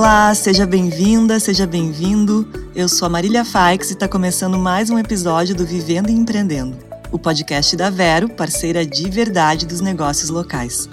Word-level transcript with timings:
Olá, 0.00 0.34
seja 0.34 0.66
bem-vinda, 0.66 1.38
seja 1.38 1.66
bem-vindo. 1.66 2.48
Eu 2.74 2.88
sou 2.88 3.04
a 3.04 3.10
Marília 3.10 3.44
Faix 3.44 3.90
e 3.90 3.92
está 3.92 4.08
começando 4.08 4.58
mais 4.58 4.88
um 4.88 4.98
episódio 4.98 5.54
do 5.54 5.66
Vivendo 5.66 6.08
e 6.08 6.14
Empreendendo, 6.14 6.74
o 7.12 7.18
podcast 7.18 7.76
da 7.76 7.90
Vero, 7.90 8.26
parceira 8.30 8.86
de 8.86 9.10
verdade 9.10 9.66
dos 9.66 9.82
negócios 9.82 10.30
locais. 10.30 10.88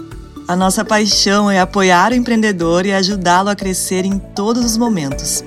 A 0.46 0.57
nossa 0.57 0.83
paixão 0.83 1.50
é 1.50 1.57
apoiar 1.57 2.11
o 2.11 2.15
empreendedor 2.15 2.86
e 2.86 2.91
ajudá-lo 2.91 3.47
a 3.47 3.55
crescer 3.55 4.04
em 4.04 4.20
todos 4.20 4.65
os 4.65 4.75
momentos. 4.75 5.42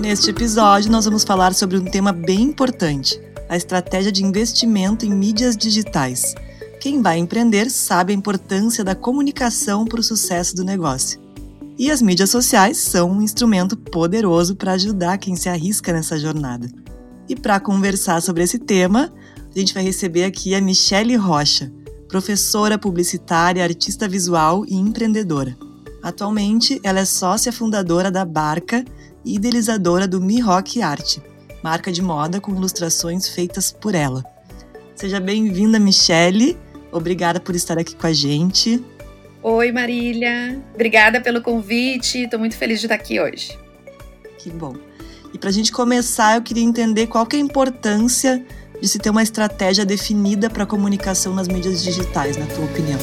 Neste 0.00 0.28
episódio, 0.28 0.92
nós 0.92 1.06
vamos 1.06 1.24
falar 1.24 1.54
sobre 1.54 1.78
um 1.78 1.84
tema 1.86 2.12
bem 2.12 2.42
importante: 2.42 3.18
a 3.48 3.56
estratégia 3.56 4.12
de 4.12 4.22
investimento 4.22 5.06
em 5.06 5.10
mídias 5.10 5.56
digitais. 5.56 6.34
Quem 6.78 7.00
vai 7.00 7.16
empreender 7.16 7.70
sabe 7.70 8.12
a 8.12 8.16
importância 8.16 8.84
da 8.84 8.94
comunicação 8.94 9.86
para 9.86 10.00
o 10.00 10.02
sucesso 10.02 10.54
do 10.54 10.62
negócio. 10.62 11.21
E 11.78 11.90
as 11.90 12.02
mídias 12.02 12.30
sociais 12.30 12.78
são 12.78 13.10
um 13.10 13.22
instrumento 13.22 13.76
poderoso 13.76 14.54
para 14.54 14.72
ajudar 14.72 15.18
quem 15.18 15.34
se 15.34 15.48
arrisca 15.48 15.92
nessa 15.92 16.18
jornada. 16.18 16.68
E 17.28 17.34
para 17.34 17.58
conversar 17.58 18.20
sobre 18.20 18.42
esse 18.42 18.58
tema, 18.58 19.12
a 19.54 19.58
gente 19.58 19.74
vai 19.74 19.82
receber 19.82 20.24
aqui 20.24 20.54
a 20.54 20.60
Michele 20.60 21.16
Rocha, 21.16 21.72
professora 22.08 22.78
publicitária, 22.78 23.64
artista 23.64 24.06
visual 24.06 24.64
e 24.66 24.74
empreendedora. 24.74 25.56
Atualmente, 26.02 26.80
ela 26.82 27.00
é 27.00 27.04
sócia 27.04 27.52
fundadora 27.52 28.10
da 28.10 28.24
Barca 28.24 28.84
e 29.24 29.36
idealizadora 29.36 30.06
do 30.06 30.20
Mi 30.20 30.40
Rock 30.40 30.82
Art, 30.82 31.18
marca 31.62 31.90
de 31.90 32.02
moda 32.02 32.40
com 32.40 32.54
ilustrações 32.54 33.28
feitas 33.28 33.72
por 33.72 33.94
ela. 33.94 34.24
Seja 34.94 35.20
bem-vinda, 35.20 35.78
Michele. 35.78 36.58
Obrigada 36.90 37.40
por 37.40 37.54
estar 37.54 37.78
aqui 37.78 37.96
com 37.96 38.06
a 38.06 38.12
gente. 38.12 38.84
Oi, 39.44 39.72
Marília. 39.72 40.56
Obrigada 40.72 41.20
pelo 41.20 41.42
convite. 41.42 42.22
Estou 42.22 42.38
muito 42.38 42.56
feliz 42.56 42.78
de 42.78 42.86
estar 42.86 42.94
aqui 42.94 43.20
hoje. 43.20 43.58
Que 44.38 44.48
bom. 44.48 44.76
E 45.34 45.38
para 45.38 45.48
a 45.48 45.52
gente 45.52 45.72
começar, 45.72 46.36
eu 46.36 46.42
queria 46.42 46.62
entender 46.62 47.08
qual 47.08 47.26
que 47.26 47.34
é 47.34 47.40
a 47.40 47.42
importância 47.42 48.44
de 48.80 48.86
se 48.86 49.00
ter 49.00 49.10
uma 49.10 49.22
estratégia 49.22 49.84
definida 49.84 50.48
para 50.48 50.62
a 50.62 50.66
comunicação 50.66 51.34
nas 51.34 51.48
mídias 51.48 51.82
digitais, 51.82 52.36
na 52.36 52.46
tua 52.46 52.64
opinião. 52.66 53.00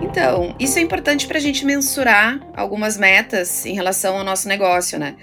Então, 0.00 0.54
isso 0.58 0.78
é 0.78 0.82
importante 0.82 1.26
para 1.26 1.36
a 1.36 1.40
gente 1.40 1.66
mensurar 1.66 2.40
algumas 2.56 2.96
metas 2.96 3.66
em 3.66 3.74
relação 3.74 4.16
ao 4.16 4.24
nosso 4.24 4.48
negócio, 4.48 4.98
né? 4.98 5.16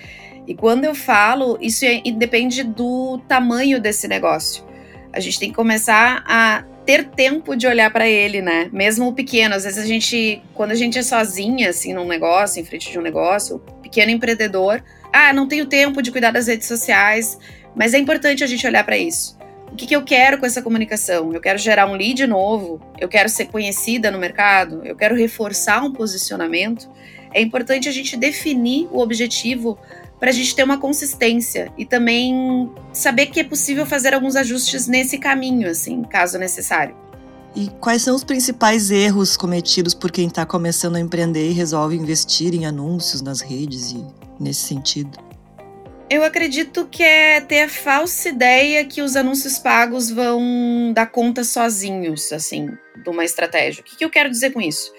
E 0.46 0.54
quando 0.54 0.86
eu 0.86 0.94
falo, 0.94 1.58
isso 1.60 1.86
é, 1.86 2.02
depende 2.12 2.64
do 2.64 3.20
tamanho 3.28 3.82
desse 3.82 4.08
negócio. 4.08 4.70
A 5.14 5.20
gente 5.20 5.40
tem 5.40 5.50
que 5.50 5.56
começar 5.56 6.24
a 6.26 6.64
ter 6.86 7.06
tempo 7.10 7.56
de 7.56 7.68
olhar 7.68 7.92
para 7.92 8.08
ele, 8.08 8.42
né? 8.42 8.70
Mesmo 8.72 9.08
o 9.08 9.14
pequeno, 9.14 9.56
às 9.56 9.64
vezes 9.64 9.84
a 9.84 9.86
gente, 9.86 10.42
quando 10.54 10.72
a 10.72 10.76
gente 10.76 10.98
é 10.98 11.04
sozinha 11.04 11.70
assim 11.70 11.94
num 11.94 12.08
negócio, 12.08 12.60
em 12.60 12.66
frente 12.66 12.92
de 12.92 12.98
um 12.98 13.02
negócio, 13.02 13.60
pequeno 13.82 14.12
empreendedor, 14.12 14.84
ah, 15.14 15.34
não 15.34 15.48
tenho 15.48 15.66
tempo 15.66 16.02
de 16.02 16.12
cuidar 16.12 16.32
das 16.32 16.48
redes 16.48 16.68
sociais, 16.68 17.38
mas 17.76 17.94
é 17.94 17.98
importante 17.98 18.44
a 18.44 18.48
gente 18.48 18.66
olhar 18.66 18.84
para 18.84 18.98
isso. 18.98 19.38
O 19.72 19.76
que, 19.76 19.86
que, 19.86 19.96
eu 19.96 20.04
quero 20.04 20.38
com 20.38 20.46
essa 20.46 20.62
comunicação? 20.62 21.34
Eu 21.34 21.40
quero 21.40 21.58
gerar 21.58 21.86
um 21.86 21.96
lead 21.96 22.28
novo, 22.28 22.82
eu 23.00 23.08
quero 23.08 23.30
ser 23.30 23.46
conhecida 23.46 24.12
no 24.12 24.20
mercado, 24.20 24.82
eu 24.84 24.96
quero 24.98 25.16
reforçar 25.16 25.82
um 25.82 25.94
posicionamento. 25.94 26.90
É 27.34 27.42
importante 27.42 27.88
a 27.88 27.92
gente 27.92 28.18
definir 28.18 28.90
o 28.92 29.00
objetivo 29.00 29.80
para 30.22 30.30
a 30.30 30.34
gente 30.34 30.56
ter 30.56 30.64
uma 30.64 30.78
consistência 30.78 31.74
e 31.76 31.84
também 31.84 32.72
saber 32.94 33.26
que 33.26 33.40
é 33.40 33.44
possível 33.44 33.88
fazer 33.88 34.14
alguns 34.14 34.36
ajustes 34.36 34.86
nesse 34.86 35.18
caminho, 35.18 35.68
assim, 35.68 36.04
caso 36.04 36.38
necessário. 36.38 36.96
E 37.56 37.70
quais 37.82 38.04
são 38.04 38.16
os 38.16 38.24
principais 38.24 38.92
erros 38.92 39.36
cometidos 39.36 39.96
por 39.96 40.12
quem 40.12 40.28
está 40.28 40.46
começando 40.46 40.96
a 40.96 41.00
empreender 41.00 41.50
e 41.50 41.54
resolve 41.54 41.96
investir 41.96 42.54
em 42.54 42.68
anúncios 42.68 43.24
nas 43.24 43.42
redes 43.42 43.94
e 43.94 44.06
nesse 44.40 44.62
sentido? 44.62 45.18
Eu 46.08 46.24
acredito 46.24 46.86
que 46.86 47.02
é 47.02 47.42
ter 47.42 47.64
a 47.64 47.70
falsa 47.70 48.30
ideia 48.30 48.86
que 48.86 49.02
os 49.02 49.16
anúncios 49.16 49.58
pagos 49.58 50.12
vão 50.12 50.92
dar 50.94 51.08
conta 51.08 51.44
sozinhos, 51.44 52.32
assim, 52.32 52.70
de 53.04 53.10
uma 53.10 53.26
estratégia. 53.26 53.82
O 53.82 53.84
que, 53.84 53.96
que 53.96 54.06
eu 54.06 54.10
quero 54.10 54.30
dizer 54.30 54.52
com 54.52 54.62
isso? 54.62 54.94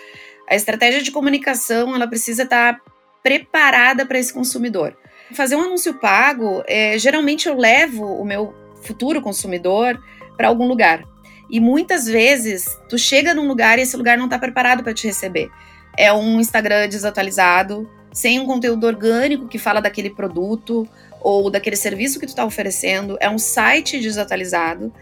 A 0.50 0.56
estratégia 0.56 1.00
de 1.00 1.12
comunicação 1.12 1.94
ela 1.94 2.08
precisa 2.08 2.42
estar 2.42 2.74
tá 2.74 2.80
preparada 3.22 4.04
para 4.04 4.18
esse 4.18 4.32
consumidor 4.32 4.97
fazer 5.32 5.56
um 5.56 5.62
anúncio 5.62 5.94
pago, 5.94 6.62
é, 6.66 6.98
geralmente 6.98 7.48
eu 7.48 7.56
levo 7.56 8.04
o 8.04 8.25
meu 8.25 8.54
futuro 8.82 9.20
consumidor 9.20 10.03
para 10.37 10.48
algum 10.48 10.66
lugar. 10.66 11.04
E 11.50 11.60
muitas 11.60 12.06
vezes 12.06 12.65
tu 12.88 12.98
chega 12.98 13.34
num 13.34 13.47
lugar 13.47 13.78
e 13.78 13.82
esse 13.82 13.97
lugar 13.97 14.16
não 14.16 14.25
está 14.25 14.38
preparado 14.38 14.82
para 14.82 14.94
te 14.94 15.06
receber. 15.06 15.50
É 15.97 16.12
um 16.12 16.41
Instagram 16.41 16.88
desatualizado, 16.88 17.88
sem 18.12 18.41
um 18.41 18.47
conteúdo 18.47 18.87
orgânico 18.87 19.48
que 19.48 19.59
fala 19.59 19.81
daquele 19.81 20.10
produto 20.10 20.88
ou 21.21 21.50
daquele 21.50 21.76
serviço 21.76 22.19
que 22.19 22.26
tu 22.26 22.31
está 22.31 22.44
oferecendo, 22.44 23.16
é 23.21 23.28
um 23.28 23.38
site 23.38 24.00
desatualizado. 24.00 24.92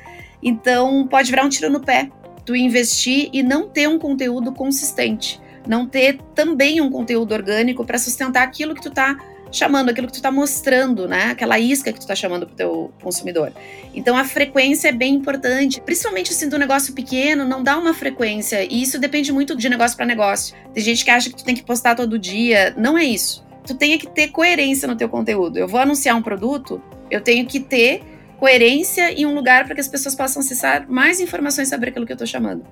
Então 0.42 1.06
pode 1.06 1.30
virar 1.30 1.44
um 1.44 1.48
tiro 1.48 1.70
no 1.70 1.80
pé 1.80 2.10
tu 2.44 2.56
investir 2.56 3.30
e 3.32 3.42
não 3.42 3.68
ter 3.68 3.88
um 3.88 3.98
conteúdo 3.98 4.52
consistente, 4.52 5.40
não 5.66 5.86
ter 5.86 6.18
também 6.34 6.80
um 6.80 6.90
conteúdo 6.90 7.32
orgânico 7.32 7.84
para 7.84 7.98
sustentar 7.98 8.42
aquilo 8.42 8.74
que 8.74 8.82
tu 8.82 8.88
está 8.88 9.16
chamando, 9.50 9.90
aquilo 9.90 10.06
que 10.06 10.12
tu 10.12 10.16
está 10.16 10.30
mostrando, 10.30 11.08
né? 11.08 11.30
Aquela 11.30 11.58
isca 11.58 11.92
que 11.92 11.98
tu 11.98 12.02
está 12.02 12.14
chamando 12.14 12.46
para 12.46 12.52
o 12.52 12.56
teu 12.56 12.92
consumidor. 13.02 13.52
Então 13.94 14.16
a 14.16 14.24
frequência 14.24 14.88
é 14.88 14.92
bem 14.92 15.14
importante, 15.14 15.80
principalmente 15.80 16.32
assim 16.32 16.48
do 16.48 16.58
negócio 16.58 16.94
pequeno, 16.94 17.44
não 17.44 17.62
dá 17.62 17.76
uma 17.76 17.92
frequência 17.92 18.64
e 18.64 18.82
isso 18.82 18.98
depende 18.98 19.32
muito 19.32 19.56
de 19.56 19.68
negócio 19.68 19.96
para 19.96 20.06
negócio. 20.06 20.54
Tem 20.72 20.82
gente 20.82 21.04
que 21.04 21.10
acha 21.10 21.28
que 21.28 21.36
tu 21.36 21.44
tem 21.44 21.54
que 21.54 21.62
postar 21.62 21.94
todo 21.94 22.18
dia, 22.18 22.74
não 22.76 22.96
é 22.96 23.04
isso. 23.04 23.44
Tu 23.66 23.74
tem 23.74 23.98
que 23.98 24.08
ter 24.08 24.28
coerência 24.28 24.86
no 24.88 24.96
teu 24.96 25.08
conteúdo. 25.08 25.58
Eu 25.58 25.68
vou 25.68 25.80
anunciar 25.80 26.16
um 26.16 26.22
produto, 26.22 26.82
eu 27.10 27.20
tenho 27.20 27.46
que 27.46 27.60
ter 27.60 28.02
coerência 28.38 29.12
em 29.12 29.26
um 29.26 29.34
lugar 29.34 29.66
para 29.66 29.74
que 29.74 29.80
as 29.80 29.88
pessoas 29.88 30.14
possam 30.14 30.40
acessar 30.40 30.86
mais 30.88 31.20
informações 31.20 31.68
sobre 31.68 31.90
aquilo 31.90 32.06
que 32.06 32.12
eu 32.12 32.14
estou 32.14 32.26
chamando. 32.26 32.64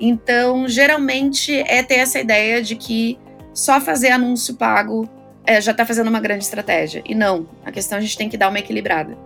Então, 0.00 0.68
geralmente 0.68 1.54
é 1.54 1.82
ter 1.82 1.96
essa 1.96 2.18
ideia 2.18 2.60
de 2.60 2.74
que 2.74 3.18
só 3.54 3.80
fazer 3.80 4.10
anúncio 4.10 4.54
pago 4.54 5.08
é, 5.46 5.60
já 5.60 5.72
está 5.72 5.86
fazendo 5.86 6.08
uma 6.08 6.20
grande 6.20 6.44
estratégia. 6.44 7.02
E 7.06 7.14
não, 7.14 7.48
a 7.64 7.70
questão 7.70 7.96
é 7.96 8.00
a 8.00 8.02
gente 8.02 8.18
tem 8.18 8.28
que 8.28 8.36
dar 8.36 8.48
uma 8.48 8.58
equilibrada. 8.58 9.16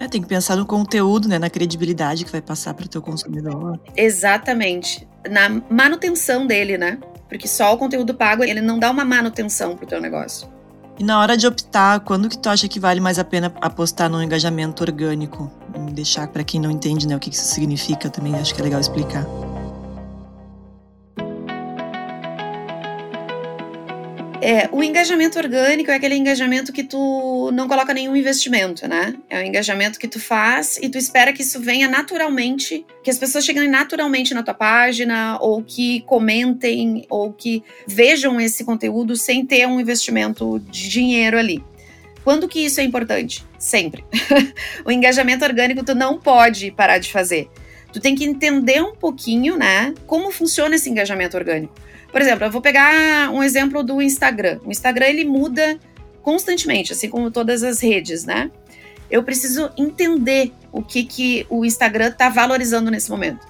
É, 0.00 0.06
tem 0.06 0.22
que 0.22 0.28
pensar 0.28 0.56
no 0.56 0.64
conteúdo, 0.64 1.28
né, 1.28 1.38
na 1.38 1.50
credibilidade 1.50 2.24
que 2.24 2.30
vai 2.30 2.40
passar 2.40 2.72
para 2.72 2.86
o 2.86 2.88
teu 2.88 3.02
consumidor. 3.02 3.80
Exatamente. 3.96 5.06
Na 5.28 5.48
manutenção 5.68 6.46
dele, 6.46 6.78
né? 6.78 6.98
Porque 7.28 7.48
só 7.48 7.74
o 7.74 7.76
conteúdo 7.76 8.14
pago, 8.14 8.44
ele 8.44 8.60
não 8.60 8.78
dá 8.78 8.90
uma 8.90 9.04
manutenção 9.04 9.76
para 9.76 9.84
o 9.84 9.88
teu 9.88 10.00
negócio. 10.00 10.48
E 10.98 11.04
na 11.04 11.20
hora 11.20 11.36
de 11.36 11.46
optar, 11.46 12.00
quando 12.00 12.28
que 12.28 12.38
tu 12.38 12.48
acha 12.48 12.66
que 12.68 12.80
vale 12.80 13.00
mais 13.00 13.18
a 13.18 13.24
pena 13.24 13.52
apostar 13.60 14.08
no 14.08 14.22
engajamento 14.22 14.82
orgânico? 14.82 15.50
Deixar 15.92 16.26
para 16.28 16.42
quem 16.42 16.60
não 16.60 16.70
entende, 16.70 17.06
né, 17.06 17.16
o 17.16 17.20
que 17.20 17.30
isso 17.30 17.44
significa 17.44 18.08
também, 18.08 18.34
acho 18.36 18.54
que 18.54 18.60
é 18.60 18.64
legal 18.64 18.80
explicar. 18.80 19.24
É, 24.40 24.68
o 24.70 24.84
engajamento 24.84 25.36
orgânico 25.36 25.90
é 25.90 25.94
aquele 25.94 26.14
engajamento 26.14 26.72
que 26.72 26.84
tu 26.84 27.50
não 27.52 27.66
coloca 27.66 27.92
nenhum 27.92 28.14
investimento, 28.14 28.86
né? 28.86 29.14
É 29.28 29.40
o 29.40 29.44
engajamento 29.44 29.98
que 29.98 30.06
tu 30.06 30.20
faz 30.20 30.78
e 30.80 30.88
tu 30.88 30.96
espera 30.96 31.32
que 31.32 31.42
isso 31.42 31.60
venha 31.60 31.88
naturalmente, 31.88 32.86
que 33.02 33.10
as 33.10 33.18
pessoas 33.18 33.44
cheguem 33.44 33.68
naturalmente 33.68 34.32
na 34.34 34.42
tua 34.42 34.54
página, 34.54 35.38
ou 35.40 35.62
que 35.62 36.02
comentem, 36.02 37.04
ou 37.10 37.32
que 37.32 37.64
vejam 37.86 38.40
esse 38.40 38.64
conteúdo 38.64 39.16
sem 39.16 39.44
ter 39.44 39.66
um 39.66 39.80
investimento 39.80 40.60
de 40.70 40.88
dinheiro 40.88 41.36
ali. 41.36 41.62
Quando 42.22 42.46
que 42.46 42.60
isso 42.60 42.80
é 42.80 42.84
importante? 42.84 43.44
Sempre. 43.58 44.04
o 44.84 44.92
engajamento 44.92 45.44
orgânico 45.44 45.84
tu 45.84 45.94
não 45.96 46.18
pode 46.18 46.70
parar 46.70 46.98
de 46.98 47.10
fazer. 47.10 47.48
Tu 47.92 48.00
tem 48.00 48.14
que 48.14 48.24
entender 48.24 48.82
um 48.82 48.94
pouquinho, 48.94 49.56
né, 49.56 49.94
como 50.06 50.30
funciona 50.30 50.76
esse 50.76 50.88
engajamento 50.88 51.36
orgânico. 51.36 51.74
Por 52.10 52.20
exemplo, 52.20 52.46
eu 52.46 52.50
vou 52.50 52.60
pegar 52.60 53.30
um 53.30 53.42
exemplo 53.42 53.82
do 53.82 54.00
Instagram. 54.00 54.60
O 54.64 54.70
Instagram 54.70 55.06
ele 55.06 55.24
muda 55.24 55.78
constantemente, 56.22 56.92
assim 56.92 57.08
como 57.08 57.30
todas 57.30 57.62
as 57.62 57.80
redes, 57.80 58.24
né? 58.24 58.50
Eu 59.10 59.22
preciso 59.22 59.70
entender 59.76 60.52
o 60.72 60.82
que, 60.82 61.04
que 61.04 61.46
o 61.48 61.64
Instagram 61.64 62.08
está 62.08 62.28
valorizando 62.28 62.90
nesse 62.90 63.10
momento. 63.10 63.46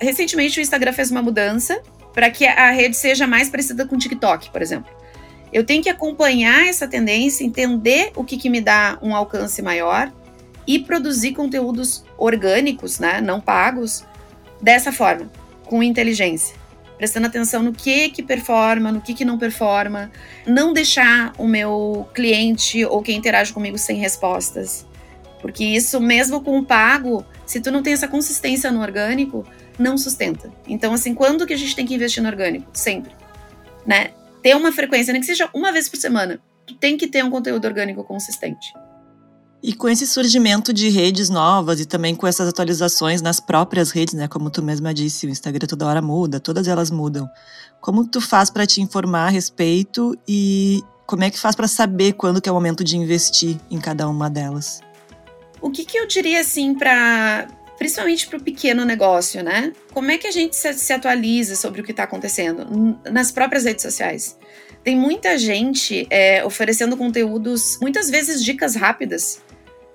Recentemente, 0.00 0.58
o 0.58 0.62
Instagram 0.62 0.92
fez 0.92 1.10
uma 1.10 1.22
mudança 1.22 1.80
para 2.12 2.30
que 2.30 2.46
a 2.46 2.70
rede 2.70 2.96
seja 2.96 3.26
mais 3.26 3.48
parecida 3.48 3.86
com 3.86 3.94
o 3.94 3.98
TikTok, 3.98 4.50
por 4.50 4.62
exemplo. 4.62 4.90
Eu 5.52 5.64
tenho 5.64 5.82
que 5.82 5.88
acompanhar 5.88 6.66
essa 6.66 6.88
tendência, 6.88 7.44
entender 7.44 8.10
o 8.16 8.24
que, 8.24 8.36
que 8.36 8.50
me 8.50 8.60
dá 8.60 8.98
um 9.00 9.14
alcance 9.14 9.62
maior 9.62 10.12
e 10.66 10.78
produzir 10.80 11.32
conteúdos 11.32 12.04
orgânicos, 12.18 12.98
né, 12.98 13.20
não 13.20 13.40
pagos, 13.40 14.04
dessa 14.60 14.90
forma, 14.90 15.30
com 15.64 15.82
inteligência 15.82 16.65
prestando 16.96 17.26
atenção 17.26 17.62
no 17.62 17.72
que 17.72 18.08
que 18.08 18.22
performa, 18.22 18.90
no 18.90 19.00
que 19.00 19.14
que 19.14 19.24
não 19.24 19.38
performa, 19.38 20.10
não 20.46 20.72
deixar 20.72 21.32
o 21.38 21.46
meu 21.46 22.08
cliente 22.14 22.84
ou 22.84 23.02
quem 23.02 23.16
interage 23.16 23.52
comigo 23.52 23.78
sem 23.78 23.96
respostas. 23.98 24.86
Porque 25.40 25.64
isso 25.64 26.00
mesmo 26.00 26.40
com 26.40 26.58
o 26.58 26.64
pago, 26.64 27.24
se 27.44 27.60
tu 27.60 27.70
não 27.70 27.82
tem 27.82 27.92
essa 27.92 28.08
consistência 28.08 28.70
no 28.70 28.80
orgânico, 28.80 29.46
não 29.78 29.98
sustenta. 29.98 30.50
Então, 30.66 30.92
assim, 30.92 31.14
quando 31.14 31.46
que 31.46 31.52
a 31.52 31.56
gente 31.56 31.76
tem 31.76 31.86
que 31.86 31.94
investir 31.94 32.22
no 32.22 32.28
orgânico? 32.28 32.68
Sempre, 32.72 33.12
né? 33.86 34.10
Ter 34.42 34.56
uma 34.56 34.72
frequência, 34.72 35.12
nem 35.12 35.20
que 35.20 35.26
seja 35.26 35.48
uma 35.52 35.72
vez 35.72 35.88
por 35.88 35.98
semana, 35.98 36.40
tu 36.66 36.74
tem 36.74 36.96
que 36.96 37.06
ter 37.06 37.24
um 37.24 37.30
conteúdo 37.30 37.66
orgânico 37.66 38.02
consistente. 38.02 38.72
E 39.66 39.72
com 39.72 39.88
esse 39.88 40.06
surgimento 40.06 40.72
de 40.72 40.88
redes 40.90 41.28
novas 41.28 41.80
e 41.80 41.86
também 41.86 42.14
com 42.14 42.24
essas 42.24 42.48
atualizações 42.48 43.20
nas 43.20 43.40
próprias 43.40 43.90
redes, 43.90 44.14
né, 44.14 44.28
como 44.28 44.48
tu 44.48 44.62
mesma 44.62 44.94
disse, 44.94 45.26
o 45.26 45.28
Instagram 45.28 45.66
toda 45.66 45.84
hora 45.84 46.00
muda, 46.00 46.38
todas 46.38 46.68
elas 46.68 46.88
mudam. 46.88 47.28
Como 47.80 48.06
tu 48.06 48.20
faz 48.20 48.48
para 48.48 48.64
te 48.64 48.80
informar 48.80 49.26
a 49.26 49.28
respeito 49.28 50.16
e 50.28 50.84
como 51.04 51.24
é 51.24 51.30
que 51.30 51.38
faz 51.40 51.56
para 51.56 51.66
saber 51.66 52.12
quando 52.12 52.40
que 52.40 52.48
é 52.48 52.52
o 52.52 52.54
momento 52.54 52.84
de 52.84 52.96
investir 52.96 53.58
em 53.68 53.80
cada 53.80 54.08
uma 54.08 54.30
delas? 54.30 54.80
O 55.60 55.68
que, 55.68 55.84
que 55.84 55.98
eu 55.98 56.06
diria 56.06 56.42
assim 56.42 56.72
para 56.72 57.48
principalmente 57.76 58.28
para 58.28 58.38
o 58.38 58.40
pequeno 58.40 58.84
negócio, 58.84 59.42
né? 59.42 59.72
Como 59.92 60.12
é 60.12 60.16
que 60.16 60.28
a 60.28 60.30
gente 60.30 60.54
se, 60.54 60.92
atualiza 60.92 61.56
sobre 61.56 61.80
o 61.80 61.84
que 61.84 61.90
está 61.90 62.04
acontecendo 62.04 62.96
nas 63.10 63.32
próprias 63.32 63.64
redes 63.64 63.82
sociais? 63.82 64.38
Tem 64.84 64.96
muita 64.96 65.36
gente 65.36 66.06
é, 66.08 66.44
oferecendo 66.44 66.96
conteúdos, 66.96 67.76
muitas 67.82 68.08
vezes 68.08 68.44
dicas 68.44 68.76
rápidas, 68.76 69.42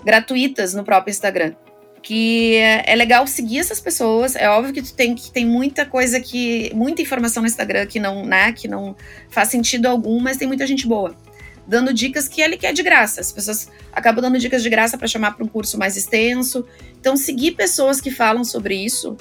gratuitas 0.03 0.73
no 0.73 0.83
próprio 0.83 1.11
Instagram. 1.11 1.53
Que 2.01 2.55
é, 2.55 2.95
legal 2.95 3.27
seguir 3.27 3.59
essas 3.59 3.79
pessoas. 3.79 4.35
É 4.35 4.49
óbvio 4.49 4.73
que 4.73 4.81
tu 4.81 4.93
tem 4.93 5.13
que 5.13 5.31
tem 5.31 5.45
muita 5.45 5.85
coisa 5.85 6.19
que. 6.19 6.71
muita 6.73 7.01
informação 7.01 7.41
no 7.41 7.47
Instagram 7.47 7.85
que 7.85 7.99
não, 7.99 8.25
né, 8.25 8.51
que 8.53 8.67
não 8.67 8.95
faz 9.29 9.49
sentido 9.49 9.85
algum, 9.85 10.19
mas 10.19 10.37
tem 10.37 10.47
muita 10.47 10.65
gente 10.65 10.87
boa 10.87 11.15
dando 11.67 11.93
dicas 11.93 12.27
que 12.27 12.41
ele 12.41 12.57
quer 12.57 12.73
de 12.73 12.83
graça. 12.83 13.21
As 13.21 13.31
pessoas 13.31 13.69
acabam 13.93 14.21
dando 14.21 14.37
dicas 14.37 14.63
de 14.63 14.69
graça 14.69 14.97
para 14.97 15.07
chamar 15.07 15.31
para 15.31 15.45
um 15.45 15.47
curso 15.47 15.77
mais 15.77 15.95
extenso. 15.95 16.65
Então, 16.99 17.15
seguir 17.15 17.51
pessoas 17.51 18.01
que 18.01 18.11
falam 18.11 18.43
sobre 18.43 18.75
isso 18.75 19.15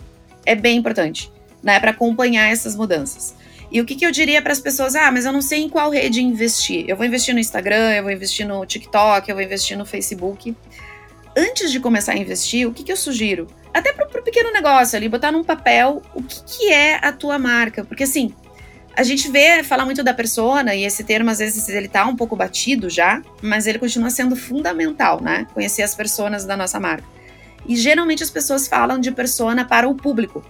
é 0.45 0.55
bem 0.55 0.79
importante, 0.79 1.31
né, 1.63 1.79
para 1.79 1.91
acompanhar 1.91 2.51
essas 2.51 2.75
mudanças. 2.75 3.35
E 3.71 3.81
o 3.81 3.85
que, 3.85 3.95
que 3.95 4.05
eu 4.05 4.11
diria 4.11 4.43
para 4.43 4.53
as 4.53 4.61
pessoas? 4.61 4.97
Ah, 4.97 5.13
mas 5.13 5.25
eu 5.25 5.33
não 5.33 5.41
sei 5.41 5.63
em 5.63 5.69
qual 5.69 5.91
rede 5.91 6.21
investir. 6.21 6.85
Eu 6.89 6.97
vou 6.97 7.07
investir 7.07 7.33
no 7.33 7.41
Instagram, 7.41 7.93
eu 7.95 8.03
vou 8.03 8.13
investir 8.13 8.47
no 8.47 8.67
TikTok, 8.67 9.29
eu 9.29 9.37
vou 9.37 9.45
investir 9.45 9.79
no 9.79 9.87
Facebook. 9.87 10.57
Antes 11.37 11.71
de 11.71 11.79
começar 11.79 12.13
a 12.13 12.17
investir, 12.17 12.67
o 12.67 12.73
que, 12.73 12.83
que 12.83 12.91
eu 12.91 12.97
sugiro? 12.97 13.47
Até 13.73 13.93
para 13.93 14.21
o 14.21 14.25
pequeno 14.25 14.53
negócio 14.53 14.97
ali, 14.97 15.09
botar 15.09 15.31
num 15.31 15.45
papel 15.45 16.03
o 16.15 16.23
que, 16.23 16.43
que 16.45 16.73
é 16.73 16.97
a 16.97 17.13
tua 17.13 17.39
marca. 17.39 17.85
Porque 17.85 18.03
assim, 18.03 18.35
a 18.97 19.05
gente 19.05 19.31
vê 19.31 19.63
falar 19.63 19.85
muito 19.85 20.03
da 20.03 20.13
persona, 20.13 20.75
e 20.75 20.85
esse 20.85 21.05
termo 21.05 21.31
às 21.31 21.39
vezes 21.39 21.69
ele 21.69 21.89
tá 21.89 22.05
um 22.07 22.17
pouco 22.17 22.35
batido 22.35 22.91
já, 22.91 23.23
mas 23.41 23.69
ele 23.69 23.79
continua 23.79 24.11
sendo 24.11 24.35
fundamental, 24.35 25.23
né? 25.23 25.47
Conhecer 25.55 25.83
as 25.83 25.95
personas 25.95 26.45
da 26.45 26.57
nossa 26.57 26.81
marca. 26.81 27.07
E 27.67 27.77
geralmente 27.77 28.23
as 28.23 28.31
pessoas 28.31 28.67
falam 28.67 28.99
de 28.99 29.13
persona 29.13 29.65
para 29.65 29.89
o 29.89 29.95
público. 29.95 30.45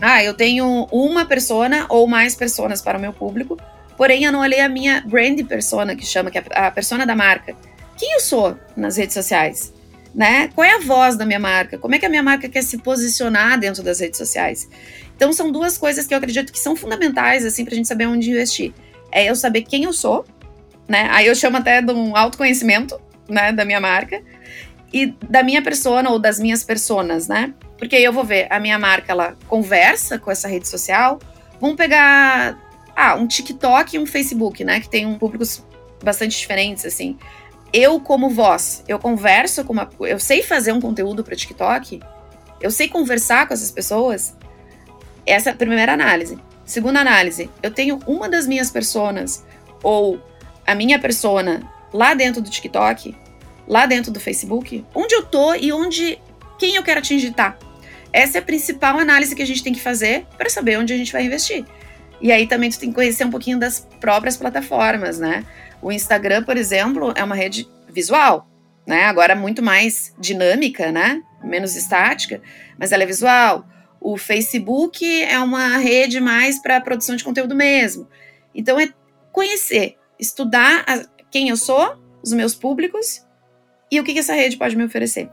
Ah, 0.00 0.24
eu 0.24 0.34
tenho 0.34 0.88
uma 0.90 1.26
persona 1.26 1.86
ou 1.88 2.06
mais 2.06 2.34
personas 2.34 2.80
para 2.80 2.96
o 2.96 3.00
meu 3.00 3.12
público, 3.12 3.56
porém 3.96 4.24
eu 4.24 4.32
não 4.32 4.40
olhei 4.40 4.60
a 4.60 4.68
minha 4.68 5.02
brand 5.02 5.38
persona, 5.44 5.94
que 5.94 6.06
chama, 6.06 6.30
que 6.30 6.38
é 6.38 6.44
a 6.52 6.70
persona 6.70 7.04
da 7.04 7.14
marca. 7.14 7.54
Quem 7.98 8.14
eu 8.14 8.20
sou 8.20 8.56
nas 8.76 8.96
redes 8.96 9.14
sociais? 9.14 9.74
Né? 10.14 10.48
Qual 10.54 10.64
é 10.64 10.74
a 10.74 10.80
voz 10.80 11.16
da 11.16 11.24
minha 11.24 11.38
marca? 11.38 11.78
Como 11.78 11.94
é 11.94 11.98
que 11.98 12.06
a 12.06 12.08
minha 12.08 12.22
marca 12.22 12.48
quer 12.48 12.62
se 12.62 12.78
posicionar 12.78 13.60
dentro 13.60 13.82
das 13.82 14.00
redes 14.00 14.18
sociais? 14.18 14.68
Então 15.14 15.32
são 15.32 15.52
duas 15.52 15.76
coisas 15.76 16.06
que 16.06 16.14
eu 16.14 16.18
acredito 16.18 16.52
que 16.52 16.58
são 16.58 16.74
fundamentais 16.74 17.44
assim 17.44 17.64
a 17.70 17.74
gente 17.74 17.86
saber 17.86 18.06
onde 18.06 18.30
investir. 18.30 18.72
É 19.12 19.28
eu 19.28 19.36
saber 19.36 19.62
quem 19.62 19.84
eu 19.84 19.92
sou, 19.92 20.24
né? 20.88 21.08
Aí 21.12 21.26
eu 21.26 21.34
chamo 21.34 21.58
até 21.58 21.80
de 21.82 21.92
um 21.92 22.16
autoconhecimento, 22.16 22.98
né, 23.28 23.52
da 23.52 23.64
minha 23.64 23.80
marca 23.80 24.20
e 24.92 25.14
da 25.28 25.42
minha 25.42 25.62
persona 25.62 26.10
ou 26.10 26.18
das 26.18 26.40
minhas 26.40 26.64
personas, 26.64 27.28
né? 27.28 27.54
Porque 27.80 27.96
aí 27.96 28.04
eu 28.04 28.12
vou 28.12 28.22
ver 28.22 28.46
a 28.50 28.60
minha 28.60 28.78
marca 28.78 29.10
ela 29.10 29.36
conversa 29.48 30.18
com 30.18 30.30
essa 30.30 30.46
rede 30.46 30.68
social. 30.68 31.18
Vamos 31.58 31.76
pegar 31.76 32.56
ah, 32.94 33.14
um 33.14 33.26
TikTok 33.26 33.96
e 33.96 33.98
um 33.98 34.04
Facebook, 34.04 34.62
né, 34.62 34.80
que 34.80 34.88
tem 34.88 35.06
um 35.06 35.18
públicos 35.18 35.64
bastante 36.04 36.38
diferentes 36.38 36.84
assim. 36.84 37.18
Eu 37.72 37.98
como 37.98 38.28
voz, 38.28 38.84
eu 38.86 38.98
converso 38.98 39.64
com 39.64 39.72
uma, 39.72 39.88
eu 40.00 40.18
sei 40.18 40.42
fazer 40.42 40.72
um 40.72 40.80
conteúdo 40.80 41.24
para 41.24 41.34
TikTok, 41.34 42.00
eu 42.60 42.70
sei 42.70 42.86
conversar 42.86 43.48
com 43.48 43.54
essas 43.54 43.70
pessoas, 43.70 44.36
essa 45.24 45.48
é 45.48 45.52
a 45.52 45.56
primeira 45.56 45.94
análise. 45.94 46.38
Segunda 46.66 47.00
análise, 47.00 47.48
eu 47.62 47.70
tenho 47.70 47.98
uma 48.06 48.28
das 48.28 48.46
minhas 48.46 48.70
personas 48.70 49.44
ou 49.82 50.20
a 50.66 50.74
minha 50.74 50.98
persona 50.98 51.62
lá 51.94 52.12
dentro 52.12 52.42
do 52.42 52.50
TikTok, 52.50 53.16
lá 53.66 53.86
dentro 53.86 54.12
do 54.12 54.20
Facebook, 54.20 54.84
onde 54.94 55.14
eu 55.14 55.24
tô 55.24 55.54
e 55.54 55.72
onde 55.72 56.18
quem 56.58 56.74
eu 56.74 56.82
quero 56.82 56.98
atingir 56.98 57.32
tá. 57.32 57.56
Essa 58.12 58.38
é 58.38 58.40
a 58.40 58.44
principal 58.44 58.98
análise 58.98 59.34
que 59.34 59.42
a 59.42 59.46
gente 59.46 59.62
tem 59.62 59.72
que 59.72 59.80
fazer 59.80 60.26
para 60.36 60.50
saber 60.50 60.78
onde 60.78 60.92
a 60.92 60.96
gente 60.96 61.12
vai 61.12 61.24
investir. 61.24 61.64
E 62.20 62.30
aí 62.30 62.46
também 62.46 62.70
tu 62.70 62.78
tem 62.78 62.90
que 62.90 62.94
conhecer 62.94 63.24
um 63.24 63.30
pouquinho 63.30 63.58
das 63.58 63.86
próprias 64.00 64.36
plataformas, 64.36 65.18
né? 65.18 65.44
O 65.80 65.90
Instagram, 65.90 66.44
por 66.44 66.56
exemplo, 66.56 67.12
é 67.16 67.24
uma 67.24 67.34
rede 67.34 67.68
visual, 67.88 68.48
né? 68.86 69.04
Agora 69.04 69.34
muito 69.34 69.62
mais 69.62 70.14
dinâmica, 70.18 70.92
né? 70.92 71.22
Menos 71.42 71.76
estática, 71.76 72.42
mas 72.78 72.92
ela 72.92 73.04
é 73.04 73.06
visual. 73.06 73.66
O 74.00 74.16
Facebook 74.16 75.04
é 75.22 75.38
uma 75.38 75.78
rede 75.78 76.20
mais 76.20 76.60
para 76.60 76.80
produção 76.80 77.16
de 77.16 77.24
conteúdo 77.24 77.54
mesmo. 77.54 78.06
Então 78.54 78.78
é 78.78 78.92
conhecer, 79.32 79.96
estudar 80.18 80.84
quem 81.30 81.48
eu 81.48 81.56
sou, 81.56 81.96
os 82.22 82.32
meus 82.32 82.54
públicos 82.54 83.24
e 83.90 83.98
o 83.98 84.04
que, 84.04 84.12
que 84.12 84.18
essa 84.18 84.34
rede 84.34 84.56
pode 84.56 84.76
me 84.76 84.84
oferecer. 84.84 85.30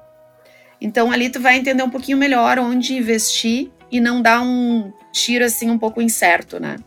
Então 0.79 1.12
ali 1.12 1.29
tu 1.29 1.39
vai 1.39 1.57
entender 1.57 1.83
um 1.83 1.89
pouquinho 1.89 2.18
melhor 2.18 2.59
onde 2.59 2.95
investir 2.95 3.71
e 3.91 4.00
não 4.00 4.21
dar 4.21 4.41
um 4.41 4.91
tiro 5.12 5.45
assim 5.45 5.69
um 5.69 5.77
pouco 5.77 6.01
incerto, 6.01 6.59
né? 6.59 6.77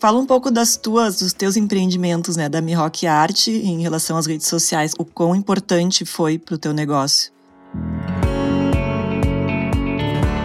Fala 0.00 0.18
um 0.18 0.26
pouco 0.26 0.50
das 0.50 0.76
tuas, 0.76 1.20
dos 1.20 1.32
teus 1.32 1.56
empreendimentos, 1.56 2.36
né, 2.36 2.48
da 2.48 2.60
Mirock 2.60 3.06
Art 3.06 3.46
em 3.46 3.80
relação 3.80 4.16
às 4.16 4.26
redes 4.26 4.48
sociais, 4.48 4.94
o 4.98 5.04
quão 5.04 5.32
importante 5.32 6.04
foi 6.04 6.38
para 6.38 6.56
o 6.56 6.58
teu 6.58 6.72
negócio. 6.72 7.32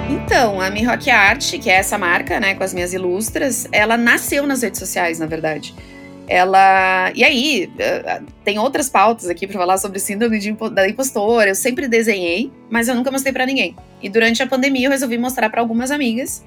Então, 0.10 0.62
a 0.62 0.70
Mi 0.70 0.84
Rock 0.84 1.10
Art, 1.10 1.58
que 1.60 1.70
é 1.70 1.78
essa 1.78 1.98
marca, 1.98 2.40
né, 2.40 2.54
com 2.54 2.64
as 2.64 2.72
minhas 2.72 2.94
ilustras, 2.94 3.68
ela 3.72 3.98
nasceu 3.98 4.46
nas 4.46 4.62
redes 4.62 4.78
sociais, 4.78 5.18
na 5.18 5.26
verdade. 5.26 5.74
Ela. 6.28 7.12
E 7.16 7.24
aí, 7.24 7.72
eh, 7.80 8.22
tem 8.44 8.60
outras 8.60 8.90
pautas 8.90 9.30
aqui 9.30 9.48
para 9.48 9.58
falar 9.58 9.78
sobre 9.78 10.00
síndrome 10.00 10.40
de 10.40 10.52
da 10.72 10.88
impostora. 10.88 11.50
Eu 11.50 11.56
sempre 11.56 11.88
desenhei, 11.88 12.52
mas 12.70 12.88
eu 12.88 12.96
nunca 12.96 13.10
mostrei 13.12 13.32
para 13.32 13.46
ninguém. 13.46 13.76
E 14.02 14.10
durante 14.10 14.44
a 14.44 14.48
pandemia 14.48 14.88
eu 14.88 14.92
resolvi 14.92 15.18
mostrar 15.18 15.50
para 15.50 15.62
algumas 15.62 15.90
amigas. 15.90 16.44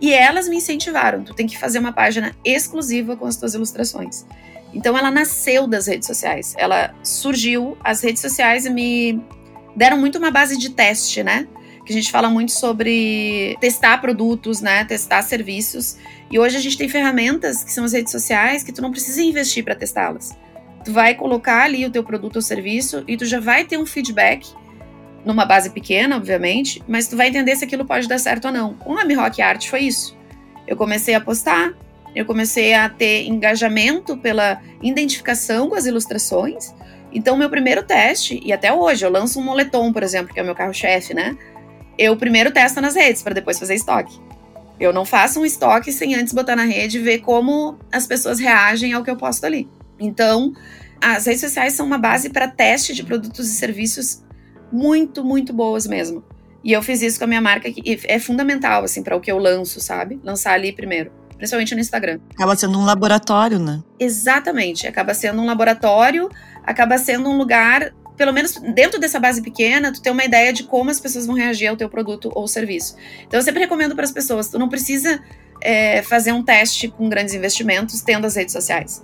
E 0.00 0.12
elas 0.12 0.48
me 0.48 0.56
incentivaram. 0.56 1.22
Tu 1.22 1.34
tem 1.34 1.46
que 1.46 1.58
fazer 1.58 1.78
uma 1.78 1.92
página 1.92 2.34
exclusiva 2.44 3.16
com 3.16 3.26
as 3.26 3.36
tuas 3.36 3.54
ilustrações. 3.54 4.26
Então 4.74 4.96
ela 4.96 5.10
nasceu 5.10 5.66
das 5.66 5.86
redes 5.86 6.06
sociais. 6.06 6.54
Ela 6.58 6.94
surgiu, 7.02 7.76
as 7.84 8.02
redes 8.02 8.22
sociais 8.22 8.66
me 8.68 9.20
deram 9.76 9.98
muito 9.98 10.18
uma 10.18 10.30
base 10.30 10.58
de 10.58 10.70
teste, 10.70 11.22
né? 11.22 11.46
que 11.90 11.92
a 11.92 11.96
gente 11.96 12.12
fala 12.12 12.30
muito 12.30 12.52
sobre 12.52 13.56
testar 13.60 13.98
produtos, 13.98 14.60
né, 14.60 14.84
testar 14.84 15.22
serviços. 15.22 15.96
E 16.30 16.38
hoje 16.38 16.56
a 16.56 16.60
gente 16.60 16.78
tem 16.78 16.88
ferramentas 16.88 17.64
que 17.64 17.72
são 17.72 17.84
as 17.84 17.92
redes 17.92 18.12
sociais 18.12 18.62
que 18.62 18.72
tu 18.72 18.80
não 18.80 18.90
precisa 18.90 19.20
investir 19.22 19.64
para 19.64 19.74
testá-las. 19.74 20.36
Tu 20.84 20.92
vai 20.92 21.14
colocar 21.14 21.64
ali 21.64 21.84
o 21.84 21.90
teu 21.90 22.04
produto 22.04 22.36
ou 22.36 22.42
serviço 22.42 23.04
e 23.08 23.16
tu 23.16 23.24
já 23.24 23.40
vai 23.40 23.64
ter 23.64 23.78
um 23.78 23.84
feedback 23.84 24.48
numa 25.24 25.44
base 25.44 25.70
pequena, 25.70 26.16
obviamente, 26.16 26.82
mas 26.88 27.08
tu 27.08 27.16
vai 27.16 27.28
entender 27.28 27.56
se 27.56 27.64
aquilo 27.64 27.84
pode 27.84 28.08
dar 28.08 28.18
certo 28.18 28.46
ou 28.46 28.52
não. 28.52 28.74
Com 28.74 28.96
a 28.96 29.04
Mi 29.04 29.14
Rock 29.14 29.42
Art 29.42 29.68
foi 29.68 29.80
isso. 29.80 30.16
Eu 30.66 30.76
comecei 30.76 31.14
a 31.14 31.20
postar, 31.20 31.74
eu 32.14 32.24
comecei 32.24 32.72
a 32.74 32.88
ter 32.88 33.26
engajamento 33.26 34.16
pela 34.16 34.62
identificação 34.80 35.68
com 35.68 35.74
as 35.74 35.84
ilustrações. 35.84 36.72
Então, 37.12 37.36
meu 37.36 37.50
primeiro 37.50 37.82
teste, 37.82 38.40
e 38.42 38.52
até 38.52 38.72
hoje, 38.72 39.04
eu 39.04 39.10
lanço 39.10 39.40
um 39.40 39.42
moletom, 39.42 39.92
por 39.92 40.02
exemplo, 40.02 40.32
que 40.32 40.38
é 40.38 40.42
o 40.42 40.46
meu 40.46 40.54
carro-chefe, 40.54 41.12
né? 41.12 41.36
eu 42.00 42.16
primeiro 42.16 42.50
testo 42.50 42.80
nas 42.80 42.94
redes 42.96 43.22
para 43.22 43.34
depois 43.34 43.58
fazer 43.58 43.74
estoque. 43.74 44.18
Eu 44.80 44.94
não 44.94 45.04
faço 45.04 45.40
um 45.40 45.44
estoque 45.44 45.92
sem 45.92 46.14
antes 46.14 46.32
botar 46.32 46.56
na 46.56 46.64
rede 46.64 46.98
e 46.98 47.02
ver 47.02 47.18
como 47.18 47.78
as 47.92 48.06
pessoas 48.06 48.40
reagem 48.40 48.94
ao 48.94 49.04
que 49.04 49.10
eu 49.10 49.16
posto 49.16 49.44
ali. 49.44 49.68
Então, 49.98 50.54
as 51.00 51.26
redes 51.26 51.42
sociais 51.42 51.74
são 51.74 51.84
uma 51.84 51.98
base 51.98 52.30
para 52.30 52.48
teste 52.48 52.94
de 52.94 53.04
produtos 53.04 53.46
e 53.46 53.52
serviços 53.52 54.24
muito, 54.72 55.22
muito 55.22 55.52
boas 55.52 55.86
mesmo. 55.86 56.24
E 56.64 56.72
eu 56.72 56.82
fiz 56.82 57.02
isso 57.02 57.18
com 57.18 57.24
a 57.24 57.28
minha 57.28 57.40
marca, 57.40 57.70
que 57.70 58.00
é 58.04 58.18
fundamental, 58.18 58.84
assim, 58.84 59.02
para 59.02 59.16
o 59.16 59.20
que 59.20 59.30
eu 59.30 59.38
lanço, 59.38 59.80
sabe? 59.80 60.18
Lançar 60.24 60.52
ali 60.52 60.72
primeiro. 60.72 61.12
Principalmente 61.36 61.74
no 61.74 61.80
Instagram. 61.80 62.20
Acaba 62.34 62.54
sendo 62.54 62.78
um 62.78 62.84
laboratório, 62.84 63.58
né? 63.58 63.82
Exatamente. 63.98 64.86
Acaba 64.86 65.14
sendo 65.14 65.40
um 65.40 65.46
laboratório, 65.46 66.28
acaba 66.64 66.98
sendo 66.98 67.30
um 67.30 67.38
lugar 67.38 67.94
pelo 68.20 68.34
menos 68.34 68.52
dentro 68.74 69.00
dessa 69.00 69.18
base 69.18 69.40
pequena, 69.40 69.90
tu 69.90 70.02
ter 70.02 70.10
uma 70.10 70.22
ideia 70.22 70.52
de 70.52 70.64
como 70.64 70.90
as 70.90 71.00
pessoas 71.00 71.24
vão 71.24 71.34
reagir 71.34 71.68
ao 71.68 71.74
teu 71.74 71.88
produto 71.88 72.30
ou 72.34 72.46
serviço. 72.46 72.94
Então, 73.26 73.40
eu 73.40 73.42
sempre 73.42 73.60
recomendo 73.60 73.94
para 73.94 74.04
as 74.04 74.12
pessoas, 74.12 74.48
tu 74.48 74.58
não 74.58 74.68
precisa 74.68 75.22
é, 75.58 76.02
fazer 76.02 76.30
um 76.32 76.42
teste 76.42 76.86
com 76.86 77.08
grandes 77.08 77.32
investimentos 77.32 78.02
tendo 78.02 78.26
as 78.26 78.36
redes 78.36 78.52
sociais. 78.52 79.02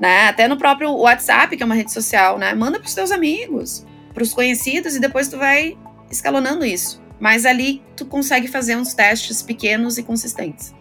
Né? 0.00 0.26
Até 0.26 0.48
no 0.48 0.56
próprio 0.56 0.90
WhatsApp, 0.96 1.56
que 1.56 1.62
é 1.62 1.66
uma 1.66 1.76
rede 1.76 1.92
social, 1.92 2.38
né? 2.38 2.52
Manda 2.52 2.80
para 2.80 2.88
os 2.88 2.94
teus 2.94 3.12
amigos, 3.12 3.86
para 4.12 4.24
os 4.24 4.34
conhecidos 4.34 4.96
e 4.96 4.98
depois 4.98 5.28
tu 5.28 5.38
vai 5.38 5.78
escalonando 6.10 6.64
isso. 6.64 7.00
Mas 7.20 7.46
ali 7.46 7.80
tu 7.96 8.04
consegue 8.04 8.48
fazer 8.48 8.74
uns 8.74 8.94
testes 8.94 9.42
pequenos 9.42 9.96
e 9.96 10.02
consistentes. 10.02 10.74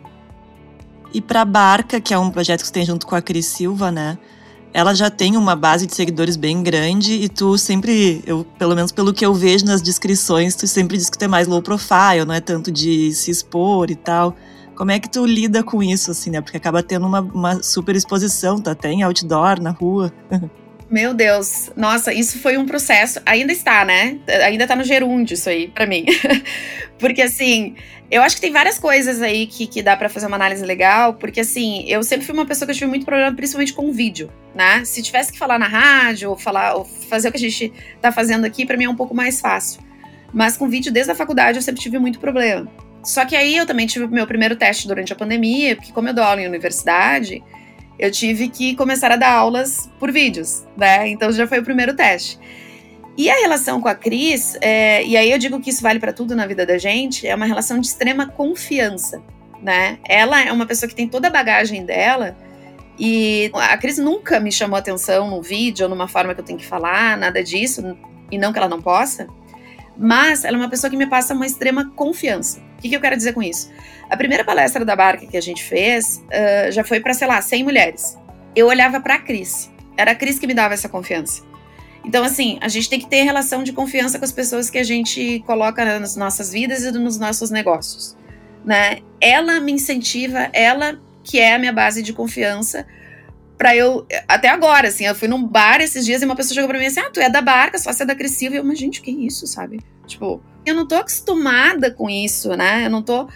E 1.14 1.22
para 1.22 1.46
Barca, 1.46 2.02
que 2.02 2.16
é 2.16 2.18
um 2.18 2.32
projeto 2.32 2.62
que 2.62 2.68
você 2.68 2.74
tem 2.74 2.86
junto 2.86 3.06
com 3.06 3.14
a 3.14 3.22
Cris 3.22 3.46
Silva, 3.46 3.92
né? 3.92 4.18
Ela 4.74 4.94
já 4.94 5.10
tem 5.10 5.36
uma 5.36 5.56
base 5.56 5.88
de 5.88 5.96
seguidores 5.96 6.36
bem 6.36 6.62
grande 6.62 7.14
e 7.14 7.28
tu 7.28 7.58
sempre, 7.58 8.22
eu, 8.26 8.46
pelo 8.58 8.76
menos 8.76 8.92
pelo 8.92 9.14
que 9.14 9.26
eu 9.26 9.34
vejo 9.34 9.66
nas 9.66 9.82
descrições, 9.82 10.56
tu 10.56 10.68
sempre 10.68 10.96
diz 10.96 11.10
que 11.10 11.18
tu 11.18 11.26
é 11.26 11.28
mais 11.28 11.48
low 11.48 11.62
profile, 11.62 12.26
não 12.26 12.34
é 12.34 12.40
tanto 12.42 12.72
de 12.72 13.12
se 13.14 13.32
expor 13.32 13.90
e 13.90 13.96
tal. 13.96 14.36
Como 14.76 14.92
é 14.92 15.00
que 15.00 15.10
tu 15.10 15.26
lida 15.26 15.62
com 15.64 15.84
isso, 15.84 16.12
assim, 16.12 16.30
né? 16.30 16.40
Porque 16.40 16.56
acaba 16.56 16.82
tendo 16.82 17.06
uma, 17.06 17.20
uma 17.20 17.62
super 17.62 17.96
exposição, 17.96 18.62
tá 18.62 18.72
até 18.72 18.90
em 18.90 19.04
outdoor, 19.04 19.62
na 19.62 19.72
rua. 19.72 20.14
Meu 20.90 21.14
Deus, 21.14 21.70
nossa, 21.76 22.12
isso 22.12 22.40
foi 22.40 22.58
um 22.58 22.66
processo. 22.66 23.20
Ainda 23.26 23.52
está, 23.52 23.86
né? 23.86 24.18
Ainda 24.44 24.66
tá 24.66 24.76
no 24.76 24.84
gerúndio 24.84 25.36
isso 25.36 25.48
aí, 25.48 25.68
para 25.68 25.86
mim. 25.86 26.06
porque 26.98 27.22
assim, 27.22 27.76
eu 28.12 28.22
acho 28.24 28.36
que 28.36 28.42
tem 28.42 28.52
várias 28.52 28.80
coisas 28.80 29.22
aí 29.22 29.46
que, 29.46 29.68
que 29.68 29.84
dá 29.84 29.96
para 29.96 30.10
fazer 30.10 30.26
uma 30.26 30.36
análise 30.36 30.66
legal, 30.66 31.14
porque 31.14 31.42
assim, 31.42 31.84
eu 31.88 32.02
sempre 32.02 32.26
fui 32.26 32.34
uma 32.34 32.46
pessoa 32.46 32.66
que 32.66 32.72
eu 32.72 32.76
tive 32.76 32.88
muito 32.88 33.06
problema, 33.06 33.36
principalmente 33.36 33.74
com 33.74 33.92
vídeo, 33.92 34.32
né? 34.56 34.84
Se 34.84 35.02
tivesse 35.04 35.32
que 35.32 35.38
falar 35.38 35.60
na 35.60 35.68
rádio, 35.68 36.32
ou 36.32 36.38
falar, 36.38 36.76
ou 36.76 36.86
fazer 36.86 37.30
o 37.30 37.32
que 37.32 37.38
a 37.38 37.42
gente 37.42 37.72
tá 38.02 38.12
fazendo 38.12 38.46
aqui, 38.46 38.66
para 38.66 38.78
mim 38.78 38.86
é 38.86 38.90
um 38.90 38.96
pouco 38.96 39.14
mais 39.14 39.40
fácil. 39.40 39.82
Mas 40.34 40.58
com 40.58 40.68
vídeo, 40.68 40.92
desde 40.92 41.12
a 41.12 41.16
faculdade, 41.16 41.58
eu 41.58 41.62
sempre 41.62 41.82
tive 41.82 42.00
muito 42.00 42.20
problema. 42.20 42.68
Só 43.04 43.26
que 43.26 43.36
aí 43.36 43.56
eu 43.56 43.66
também 43.66 43.86
tive 43.86 44.06
o 44.06 44.10
meu 44.10 44.26
primeiro 44.26 44.56
teste 44.56 44.88
durante 44.88 45.14
a 45.14 45.16
pandemia, 45.16 45.76
porque 45.76 45.92
como 45.92 46.10
eu 46.10 46.14
dou 46.14 46.24
aula 46.24 46.42
em 46.42 46.48
universidade, 46.48 47.44
eu 47.98 48.12
tive 48.12 48.50
que 48.50 48.76
começar 48.76 49.12
a 49.12 49.16
dar 49.16 49.32
aulas 49.32 49.90
por 50.00 50.12
vídeos, 50.12 50.66
né? 50.76 51.08
Então 51.10 51.32
já 51.32 51.46
foi 51.46 51.60
o 51.60 51.64
primeiro 51.64 51.94
teste. 51.94 52.40
E 53.20 53.30
a 53.30 53.36
relação 53.36 53.82
com 53.82 53.90
a 53.90 53.96
Cris, 53.96 54.58
é, 54.62 55.04
e 55.04 55.18
aí 55.18 55.30
eu 55.30 55.38
digo 55.38 55.60
que 55.60 55.72
isso 55.72 55.84
vale 55.84 56.00
para 56.00 56.14
tudo 56.14 56.34
na 56.38 56.48
vida 56.48 56.66
da 56.66 56.78
gente, 56.78 57.28
é 57.28 57.36
uma 57.36 57.46
relação 57.46 57.78
de 57.78 57.86
extrema 57.86 58.28
confiança, 58.28 59.22
né? 59.62 60.00
Ela 60.08 60.46
é 60.46 60.50
uma 60.54 60.66
pessoa 60.66 60.88
que 60.88 60.96
tem 60.96 61.06
toda 61.06 61.28
a 61.28 61.30
bagagem 61.30 61.84
dela 61.84 62.34
e 62.98 63.52
a 63.56 63.78
Cris 63.78 63.98
nunca 63.98 64.40
me 64.40 64.54
chamou 64.54 64.80
atenção 64.80 65.30
no 65.30 65.42
vídeo 65.42 65.84
ou 65.84 65.90
numa 65.90 66.08
forma 66.08 66.34
que 66.34 66.40
eu 66.40 66.46
tenho 66.46 66.58
que 66.58 66.66
falar, 66.66 67.18
nada 67.18 67.44
disso, 67.44 67.98
e 68.32 68.38
não 68.38 68.54
que 68.54 68.58
ela 68.58 68.70
não 68.70 68.82
possa, 68.82 69.28
mas 69.98 70.46
ela 70.46 70.56
é 70.56 70.60
uma 70.62 70.70
pessoa 70.70 70.90
que 70.90 70.96
me 70.96 71.06
passa 71.06 71.34
uma 71.34 71.46
extrema 71.46 71.92
confiança. 71.98 72.62
O 72.78 72.82
que, 72.82 72.88
que 72.88 72.96
eu 72.96 73.02
quero 73.02 73.18
dizer 73.18 73.34
com 73.34 73.44
isso? 73.44 73.70
A 74.10 74.16
primeira 74.16 74.46
palestra 74.46 74.86
da 74.86 74.96
Barca 74.96 75.26
que 75.26 75.36
a 75.36 75.42
gente 75.42 75.62
fez 75.62 76.24
uh, 76.28 76.72
já 76.72 76.86
foi 76.86 77.02
para, 77.02 77.14
sei 77.14 77.28
lá, 77.28 77.42
100 77.42 77.66
mulheres. 77.66 78.18
Eu 78.56 78.68
olhava 78.68 79.02
para 79.02 79.16
a 79.16 79.20
Cris. 79.20 79.70
Era 79.98 80.12
a 80.12 80.16
Cris 80.16 80.40
que 80.40 80.48
me 80.48 80.54
dava 80.54 80.74
essa 80.74 80.88
confiança. 80.88 81.49
Então, 82.10 82.24
assim, 82.24 82.58
a 82.60 82.68
gente 82.68 82.90
tem 82.90 83.00
que 83.00 83.08
ter 83.08 83.22
relação 83.22 83.64
de 83.64 83.72
confiança 83.72 84.18
com 84.18 84.26
as 84.26 84.32
pessoas 84.32 84.68
que 84.68 84.80
a 84.80 84.84
gente 84.84 85.44
coloca 85.46 85.86
nas 85.86 86.16
nossas 86.16 86.52
vidas 86.52 86.84
e 86.84 86.92
nos 86.92 87.20
nossos 87.20 87.52
negócios. 87.52 88.18
Né? 88.66 89.02
Ela 89.22 89.60
me 89.60 89.74
incentiva, 89.74 90.50
ela 90.52 91.00
que 91.24 91.38
é 91.38 91.54
a 91.54 91.60
minha 91.60 91.72
base 91.72 92.02
de 92.02 92.12
confiança 92.12 92.88
para 93.56 93.76
eu 93.76 94.08
até 94.28 94.50
agora, 94.50 94.88
assim, 94.88 95.06
eu 95.06 95.14
fui 95.14 95.28
num 95.28 95.46
bar 95.46 95.82
esses 95.82 96.04
dias 96.04 96.24
e 96.24 96.26
uma 96.26 96.36
pessoa 96.36 96.56
chegou 96.56 96.68
para 96.68 96.80
mim 96.80 96.88
assim: 96.88 97.00
"Ah, 97.00 97.12
tu 97.14 97.20
é 97.20 97.30
da 97.30 97.42
Barca, 97.42 97.78
só 97.78 97.94
você 97.94 98.02
é 98.02 98.06
da 98.08 98.16
Crescível". 98.16 98.56
E 98.56 98.58
eu, 98.58 98.64
mas 98.64 98.80
gente, 98.80 99.02
que 99.04 99.12
isso, 99.12 99.46
sabe? 99.46 99.80
Tipo, 100.08 100.42
eu 100.66 100.74
não 100.74 100.88
tô 100.88 100.96
acostumada 100.96 101.92
com 101.92 102.10
isso, 102.10 102.56
né? 102.56 102.88
Eu 102.88 102.90
não 102.90 103.04
tô. 103.04 103.30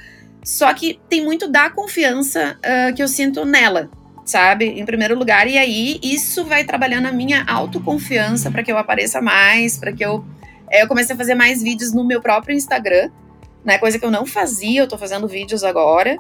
Só 0.44 0.74
que 0.74 1.00
tem 1.08 1.24
muito 1.24 1.48
da 1.48 1.70
confiança 1.70 2.58
uh, 2.58 2.96
que 2.96 3.04
eu 3.04 3.08
sinto 3.08 3.46
nela, 3.46 3.92
sabe? 4.26 4.66
Em 4.66 4.86
primeiro 4.86 5.18
lugar. 5.18 5.48
E 5.48 5.58
aí, 5.58 6.00
isso 6.02 6.46
vai 6.46 6.64
trabalhando 6.64 7.08
a 7.08 7.12
minha 7.12 7.44
autoconfiança 7.46 8.50
para 8.50 8.64
que 8.64 8.72
eu 8.72 8.78
apareça 8.78 9.22
mais, 9.22 9.78
para 9.78 9.92
que 9.92 10.04
eu. 10.04 10.24
É, 10.70 10.84
eu 10.84 10.88
comecei 10.88 11.14
a 11.14 11.18
fazer 11.18 11.36
mais 11.36 11.62
vídeos 11.62 11.94
no 11.94 12.04
meu 12.04 12.22
próprio 12.22 12.56
Instagram, 12.56 13.10
né? 13.64 13.78
Coisa 13.78 14.00
que 14.00 14.06
eu 14.06 14.12
não 14.12 14.26
fazia, 14.26 14.82
eu 14.82 14.88
tô 14.88 14.98
fazendo 14.98 15.28
vídeos 15.28 15.64
agora. 15.64 16.18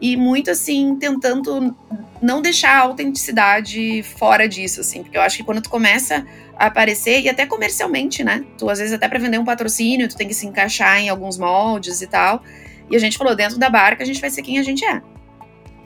E 0.00 0.16
muito 0.16 0.50
assim, 0.50 0.96
tentando 0.96 1.74
não 2.20 2.42
deixar 2.42 2.76
a 2.76 2.80
autenticidade 2.80 4.02
fora 4.02 4.46
disso, 4.46 4.80
assim, 4.80 5.02
porque 5.02 5.16
eu 5.16 5.22
acho 5.22 5.38
que 5.38 5.44
quando 5.44 5.62
tu 5.62 5.70
começa 5.70 6.26
a 6.58 6.66
aparecer, 6.66 7.20
e 7.20 7.28
até 7.28 7.46
comercialmente, 7.46 8.22
né? 8.22 8.44
Tu, 8.58 8.68
às 8.68 8.78
vezes, 8.78 8.92
até 8.92 9.08
para 9.08 9.18
vender 9.18 9.38
um 9.38 9.44
patrocínio, 9.44 10.08
tu 10.08 10.16
tem 10.16 10.28
que 10.28 10.34
se 10.34 10.46
encaixar 10.46 10.98
em 10.98 11.08
alguns 11.08 11.38
moldes 11.38 12.02
e 12.02 12.06
tal. 12.06 12.42
E 12.90 12.96
a 12.96 12.98
gente 12.98 13.16
falou, 13.16 13.34
dentro 13.34 13.58
da 13.58 13.68
barca, 13.68 14.02
a 14.02 14.06
gente 14.06 14.20
vai 14.20 14.30
ser 14.30 14.42
quem 14.42 14.58
a 14.58 14.62
gente 14.62 14.84
é. 14.84 15.02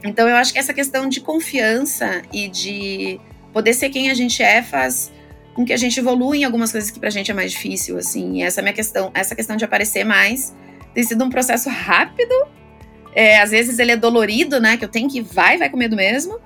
Então, 0.03 0.27
eu 0.27 0.35
acho 0.35 0.51
que 0.51 0.59
essa 0.59 0.73
questão 0.73 1.07
de 1.07 1.21
confiança 1.21 2.21
e 2.33 2.47
de 2.47 3.19
poder 3.53 3.73
ser 3.73 3.89
quem 3.89 4.09
a 4.09 4.13
gente 4.13 4.41
é 4.41 4.63
faz 4.63 5.11
com 5.53 5.65
que 5.65 5.73
a 5.73 5.77
gente 5.77 5.99
evolua 5.99 6.35
em 6.35 6.43
algumas 6.43 6.71
coisas 6.71 6.89
que 6.89 6.99
pra 6.99 7.09
gente 7.09 7.29
é 7.29 7.33
mais 7.33 7.51
difícil, 7.51 7.97
assim. 7.97 8.37
E 8.37 8.41
essa 8.41 8.61
é 8.61 8.63
minha 8.63 8.73
questão, 8.73 9.11
essa 9.13 9.35
questão 9.35 9.55
de 9.55 9.65
aparecer 9.65 10.03
mais 10.03 10.55
tem 10.93 11.03
sido 11.03 11.23
um 11.23 11.29
processo 11.29 11.69
rápido. 11.69 12.33
É, 13.13 13.39
às 13.41 13.51
vezes 13.51 13.77
ele 13.77 13.91
é 13.91 13.97
dolorido, 13.97 14.59
né? 14.59 14.77
Que 14.77 14.85
eu 14.85 14.89
tenho 14.89 15.09
que 15.09 15.19
ir, 15.19 15.21
vai, 15.21 15.57
vai 15.57 15.69
com 15.69 15.77
medo 15.77 15.95
mesmo 15.95 16.39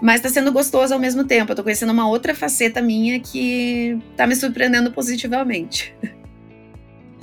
mas 0.00 0.20
tá 0.20 0.28
sendo 0.28 0.52
gostoso 0.52 0.92
ao 0.92 1.00
mesmo 1.00 1.24
tempo. 1.24 1.52
Eu 1.52 1.56
tô 1.56 1.62
conhecendo 1.62 1.90
uma 1.90 2.06
outra 2.06 2.34
faceta 2.34 2.82
minha 2.82 3.18
que 3.20 3.98
tá 4.16 4.26
me 4.26 4.36
surpreendendo 4.36 4.92
positivamente. 4.92 5.94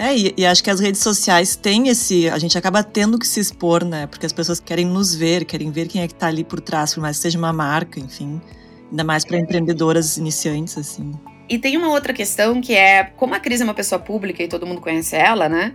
É, 0.02 0.18
e, 0.18 0.34
e, 0.36 0.46
acho 0.48 0.64
que 0.64 0.70
as 0.72 0.80
redes 0.80 1.00
sociais 1.00 1.56
têm 1.56 1.88
esse. 1.88 2.28
A 2.28 2.40
gente 2.40 2.58
acaba 2.58 2.84
tendo 2.84 3.20
que 3.20 3.28
se 3.28 3.40
expor, 3.40 3.86
né? 3.86 4.08
Porque 4.08 4.26
as 4.26 4.34
pessoas 4.34 4.60
querem 4.60 4.84
nos 4.84 5.14
ver, 5.14 5.46
querem 5.46 5.70
ver 5.70 5.88
quem 5.88 6.02
é 6.02 6.08
que 6.08 6.16
tá 6.16 6.26
ali 6.26 6.44
por 6.44 6.60
trás, 6.60 6.96
por 6.96 7.02
mais 7.02 7.18
que 7.18 7.22
seja 7.22 7.38
uma 7.38 7.54
marca, 7.54 8.00
enfim. 8.00 8.42
Ainda 8.90 9.04
mais 9.04 9.24
para 9.24 9.38
empreendedoras 9.38 10.18
iniciantes, 10.18 10.76
assim. 10.76 11.12
E 11.48 11.60
tem 11.60 11.78
uma 11.78 11.90
outra 11.90 12.14
questão 12.14 12.60
que 12.60 12.74
é: 12.74 13.04
como 13.16 13.36
a 13.36 13.40
Cris 13.40 13.62
é 13.62 13.64
uma 13.64 13.76
pessoa 13.76 14.00
pública 14.00 14.42
e 14.42 14.48
todo 14.48 14.66
mundo 14.66 14.82
conhece 14.82 15.16
ela, 15.16 15.48
né? 15.48 15.72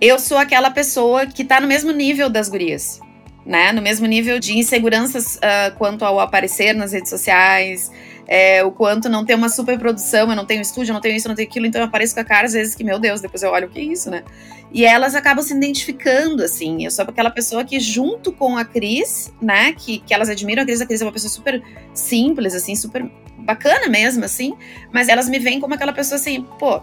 Eu 0.00 0.18
sou 0.18 0.38
aquela 0.38 0.70
pessoa 0.70 1.26
que 1.26 1.44
tá 1.44 1.60
no 1.60 1.66
mesmo 1.66 1.92
nível 1.92 2.30
das 2.30 2.48
gurias 2.48 2.98
né? 3.46 3.70
No 3.72 3.80
mesmo 3.80 4.06
nível 4.06 4.40
de 4.40 4.58
inseguranças 4.58 5.36
uh, 5.36 5.76
quanto 5.78 6.04
ao 6.04 6.18
aparecer 6.18 6.74
nas 6.74 6.92
redes 6.92 7.08
sociais, 7.08 7.92
é, 8.26 8.64
o 8.64 8.72
quanto 8.72 9.08
não 9.08 9.24
ter 9.24 9.34
uma 9.34 9.48
super 9.48 9.78
produção, 9.78 10.30
eu 10.30 10.36
não 10.36 10.44
tenho 10.44 10.60
estúdio, 10.60 10.90
eu 10.90 10.94
não 10.94 11.00
tenho 11.00 11.16
isso, 11.16 11.26
eu 11.26 11.30
não 11.30 11.36
tenho 11.36 11.48
aquilo, 11.48 11.66
então 11.66 11.80
eu 11.80 11.86
apareço 11.86 12.14
com 12.14 12.20
a 12.20 12.24
cara 12.24 12.46
às 12.46 12.52
vezes 12.52 12.74
que, 12.74 12.82
meu 12.82 12.98
Deus, 12.98 13.20
depois 13.20 13.42
eu 13.42 13.50
olho 13.50 13.68
o 13.68 13.70
que 13.70 13.78
é 13.78 13.82
isso, 13.82 14.10
né? 14.10 14.24
E 14.72 14.84
elas 14.84 15.14
acabam 15.14 15.44
se 15.44 15.54
identificando, 15.54 16.42
assim. 16.42 16.84
Eu 16.84 16.90
sou 16.90 17.04
aquela 17.04 17.30
pessoa 17.30 17.64
que, 17.64 17.78
junto 17.78 18.32
com 18.32 18.58
a 18.58 18.64
Cris, 18.64 19.32
né, 19.40 19.72
que, 19.72 19.98
que 20.00 20.12
elas 20.12 20.28
admiram 20.28 20.62
a 20.62 20.66
Cris, 20.66 20.80
a 20.80 20.86
Cris 20.86 21.00
é 21.00 21.04
uma 21.04 21.12
pessoa 21.12 21.30
super 21.30 21.62
simples, 21.94 22.54
assim, 22.54 22.74
super 22.74 23.08
bacana 23.38 23.88
mesmo, 23.88 24.24
assim, 24.24 24.56
mas 24.92 25.08
elas 25.08 25.28
me 25.28 25.38
veem 25.38 25.60
como 25.60 25.74
aquela 25.74 25.92
pessoa 25.92 26.16
assim, 26.16 26.44
pô, 26.58 26.82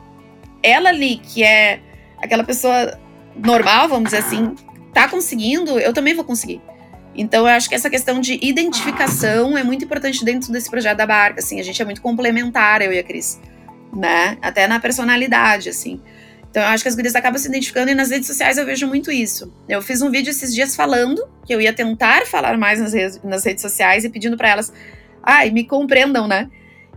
ela 0.63 0.89
ali, 0.89 1.17
que 1.17 1.43
é 1.43 1.81
aquela 2.17 2.43
pessoa 2.43 2.97
normal, 3.35 3.89
vamos 3.89 4.05
dizer 4.05 4.19
assim, 4.19 4.55
tá 4.93 5.09
conseguindo, 5.09 5.77
eu 5.77 5.93
também 5.93 6.13
vou 6.13 6.23
conseguir. 6.23 6.61
Então, 7.15 7.41
eu 7.41 7.53
acho 7.53 7.69
que 7.69 7.75
essa 7.75 7.89
questão 7.89 8.19
de 8.19 8.39
identificação 8.41 9.57
é 9.57 9.63
muito 9.63 9.85
importante 9.85 10.25
dentro 10.25 10.51
desse 10.51 10.69
projeto 10.69 10.97
da 10.97 11.05
barca, 11.05 11.39
assim, 11.39 11.59
a 11.59 11.63
gente 11.63 11.81
é 11.81 11.85
muito 11.85 12.01
complementar, 12.01 12.81
eu 12.81 12.91
e 12.91 12.97
a 12.97 13.03
Cris, 13.03 13.39
né? 13.95 14.37
Até 14.41 14.67
na 14.67 14.79
personalidade, 14.79 15.69
assim. 15.69 16.01
Então, 16.49 16.61
eu 16.61 16.69
acho 16.69 16.83
que 16.83 16.89
as 16.89 16.95
gurias 16.95 17.15
acabam 17.15 17.39
se 17.39 17.47
identificando 17.47 17.91
e 17.91 17.95
nas 17.95 18.11
redes 18.11 18.27
sociais 18.27 18.57
eu 18.57 18.65
vejo 18.65 18.87
muito 18.87 19.11
isso. 19.11 19.51
Eu 19.67 19.81
fiz 19.81 20.01
um 20.01 20.11
vídeo 20.11 20.29
esses 20.29 20.53
dias 20.53 20.75
falando 20.75 21.27
que 21.45 21.53
eu 21.53 21.59
ia 21.59 21.73
tentar 21.73 22.25
falar 22.25 22.57
mais 22.57 22.79
nas, 22.79 22.93
redes, 22.93 23.19
nas 23.23 23.43
redes 23.43 23.61
sociais 23.61 24.03
e 24.03 24.09
pedindo 24.09 24.37
para 24.37 24.49
elas, 24.49 24.71
ai, 25.23 25.49
me 25.49 25.63
compreendam, 25.63 26.27
né? 26.27 26.49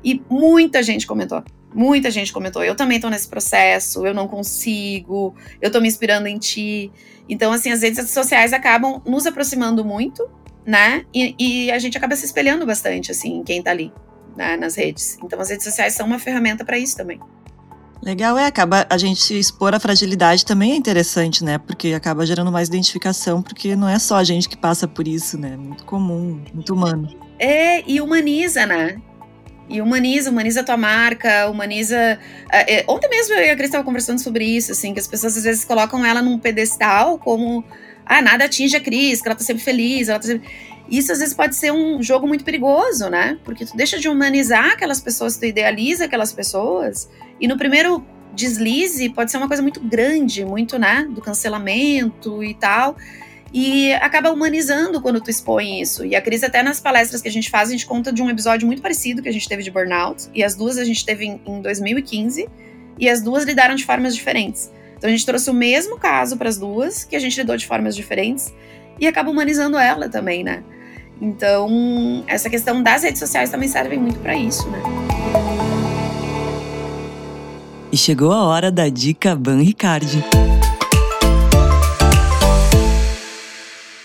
E 0.04 0.22
muita 0.28 0.82
gente 0.82 1.06
comentou. 1.06 1.42
Muita 1.76 2.10
gente 2.10 2.32
comentou, 2.32 2.64
eu 2.64 2.74
também 2.74 2.98
tô 2.98 3.10
nesse 3.10 3.28
processo, 3.28 4.06
eu 4.06 4.14
não 4.14 4.26
consigo, 4.26 5.34
eu 5.60 5.70
tô 5.70 5.78
me 5.78 5.86
inspirando 5.86 6.26
em 6.26 6.38
ti. 6.38 6.90
Então, 7.28 7.52
assim, 7.52 7.70
as 7.70 7.82
redes 7.82 8.08
sociais 8.08 8.54
acabam 8.54 9.02
nos 9.04 9.26
aproximando 9.26 9.84
muito, 9.84 10.26
né? 10.64 11.04
E, 11.12 11.34
e 11.38 11.70
a 11.70 11.78
gente 11.78 11.98
acaba 11.98 12.16
se 12.16 12.24
espelhando 12.24 12.64
bastante, 12.64 13.10
assim, 13.10 13.42
quem 13.44 13.62
tá 13.62 13.72
ali 13.72 13.92
né, 14.34 14.56
nas 14.56 14.74
redes. 14.74 15.18
Então, 15.22 15.38
as 15.38 15.50
redes 15.50 15.64
sociais 15.64 15.92
são 15.92 16.06
uma 16.06 16.18
ferramenta 16.18 16.64
para 16.64 16.78
isso 16.78 16.96
também. 16.96 17.20
Legal, 18.02 18.38
é, 18.38 18.46
acaba 18.46 18.86
a 18.88 18.96
gente 18.96 19.38
expor 19.38 19.74
a 19.74 19.80
fragilidade 19.80 20.46
também 20.46 20.72
é 20.72 20.76
interessante, 20.76 21.44
né? 21.44 21.58
Porque 21.58 21.92
acaba 21.92 22.24
gerando 22.24 22.50
mais 22.50 22.68
identificação, 22.68 23.42
porque 23.42 23.76
não 23.76 23.86
é 23.86 23.98
só 23.98 24.16
a 24.16 24.24
gente 24.24 24.48
que 24.48 24.56
passa 24.56 24.88
por 24.88 25.06
isso, 25.06 25.38
né? 25.38 25.58
Muito 25.58 25.84
comum, 25.84 26.42
muito 26.54 26.72
humano. 26.72 27.14
É, 27.38 27.82
e 27.86 28.00
humaniza, 28.00 28.64
né? 28.64 28.96
E 29.68 29.80
humaniza, 29.80 30.30
humaniza 30.30 30.60
a 30.60 30.64
tua 30.64 30.76
marca, 30.76 31.48
humaniza. 31.48 32.18
É, 32.52 32.84
ontem 32.86 33.08
mesmo 33.08 33.34
eu 33.34 33.46
e 33.46 33.50
a 33.50 33.56
Cris 33.56 33.68
estavam 33.68 33.84
conversando 33.84 34.20
sobre 34.20 34.44
isso, 34.44 34.70
assim, 34.72 34.94
que 34.94 35.00
as 35.00 35.08
pessoas 35.08 35.36
às 35.36 35.42
vezes 35.42 35.64
colocam 35.64 36.04
ela 36.04 36.22
num 36.22 36.38
pedestal 36.38 37.18
como. 37.18 37.64
Ah, 38.04 38.22
nada 38.22 38.44
atinge 38.44 38.76
a 38.76 38.80
Cris, 38.80 39.20
que 39.20 39.26
ela 39.26 39.34
tá 39.34 39.42
sempre 39.42 39.64
feliz, 39.64 40.08
ela 40.08 40.20
tá 40.20 40.26
sempre... 40.26 40.48
Isso 40.88 41.10
às 41.10 41.18
vezes 41.18 41.34
pode 41.34 41.56
ser 41.56 41.72
um 41.72 42.00
jogo 42.00 42.28
muito 42.28 42.44
perigoso, 42.44 43.10
né? 43.10 43.36
Porque 43.44 43.66
tu 43.66 43.76
deixa 43.76 43.98
de 43.98 44.08
humanizar 44.08 44.74
aquelas 44.74 45.00
pessoas, 45.00 45.36
tu 45.36 45.44
idealiza 45.44 46.04
aquelas 46.04 46.32
pessoas, 46.32 47.10
e 47.40 47.48
no 47.48 47.58
primeiro 47.58 48.06
deslize 48.32 49.08
pode 49.08 49.32
ser 49.32 49.38
uma 49.38 49.48
coisa 49.48 49.62
muito 49.62 49.80
grande, 49.80 50.44
muito, 50.44 50.78
né? 50.78 51.08
Do 51.10 51.20
cancelamento 51.20 52.44
e 52.44 52.54
tal. 52.54 52.96
E 53.52 53.92
acaba 53.94 54.30
humanizando 54.30 55.00
quando 55.00 55.20
tu 55.20 55.30
expõe 55.30 55.80
isso. 55.80 56.04
E 56.04 56.14
a 56.14 56.20
Cris, 56.20 56.42
até 56.42 56.62
nas 56.62 56.80
palestras 56.80 57.22
que 57.22 57.28
a 57.28 57.32
gente 57.32 57.48
faz, 57.48 57.68
a 57.68 57.72
gente 57.72 57.86
conta 57.86 58.12
de 58.12 58.22
um 58.22 58.28
episódio 58.28 58.66
muito 58.66 58.82
parecido 58.82 59.22
que 59.22 59.28
a 59.28 59.32
gente 59.32 59.48
teve 59.48 59.62
de 59.62 59.70
burnout. 59.70 60.28
E 60.34 60.42
as 60.42 60.54
duas 60.54 60.78
a 60.78 60.84
gente 60.84 61.04
teve 61.04 61.24
em, 61.24 61.40
em 61.46 61.62
2015. 61.62 62.48
E 62.98 63.08
as 63.08 63.22
duas 63.22 63.44
lidaram 63.44 63.74
de 63.74 63.84
formas 63.84 64.14
diferentes. 64.14 64.70
Então 64.96 65.08
a 65.08 65.10
gente 65.10 65.24
trouxe 65.26 65.50
o 65.50 65.54
mesmo 65.54 65.98
caso 65.98 66.36
para 66.36 66.48
as 66.48 66.58
duas, 66.58 67.04
que 67.04 67.14
a 67.14 67.18
gente 67.18 67.36
lidou 67.38 67.56
de 67.56 67.66
formas 67.66 67.94
diferentes 67.94 68.52
e 68.98 69.06
acaba 69.06 69.30
humanizando 69.30 69.76
ela 69.76 70.08
também, 70.08 70.42
né? 70.42 70.62
Então, 71.20 72.24
essa 72.26 72.50
questão 72.50 72.82
das 72.82 73.02
redes 73.02 73.18
sociais 73.18 73.50
também 73.50 73.68
serve 73.68 73.96
muito 73.96 74.18
para 74.20 74.36
isso, 74.36 74.68
né? 74.68 74.82
E 77.90 77.96
chegou 77.96 78.32
a 78.32 78.44
hora 78.44 78.70
da 78.70 78.88
dica 78.88 79.34
Ban 79.34 79.62
Ricardi. 79.62 80.22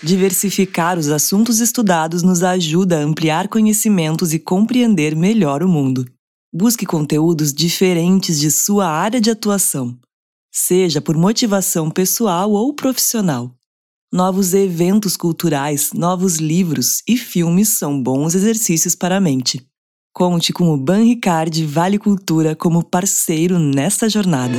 Diversificar 0.02 0.98
os 0.98 1.08
assuntos 1.08 1.60
estudados 1.60 2.24
nos 2.24 2.42
ajuda 2.42 2.98
a 2.98 3.02
ampliar 3.04 3.46
conhecimentos 3.46 4.32
e 4.34 4.38
compreender 4.38 5.14
melhor 5.14 5.62
o 5.62 5.68
mundo. 5.68 6.04
Busque 6.52 6.84
conteúdos 6.84 7.52
diferentes 7.52 8.40
de 8.40 8.50
sua 8.50 8.88
área 8.88 9.20
de 9.20 9.30
atuação, 9.30 9.96
seja 10.52 11.00
por 11.00 11.16
motivação 11.16 11.88
pessoal 11.88 12.50
ou 12.50 12.74
profissional. 12.74 13.54
Novos 14.12 14.52
eventos 14.52 15.16
culturais, 15.16 15.92
novos 15.94 16.36
livros 16.36 17.00
e 17.08 17.16
filmes 17.16 17.68
são 17.78 18.02
bons 18.02 18.34
exercícios 18.34 18.96
para 18.96 19.18
a 19.18 19.20
mente. 19.20 19.64
Conte 20.12 20.52
com 20.52 20.70
o 20.70 20.76
Banricard 20.76 21.64
Vale 21.64 21.98
Cultura 21.98 22.56
como 22.56 22.84
parceiro 22.84 23.58
nesta 23.58 24.10
jornada. 24.10 24.58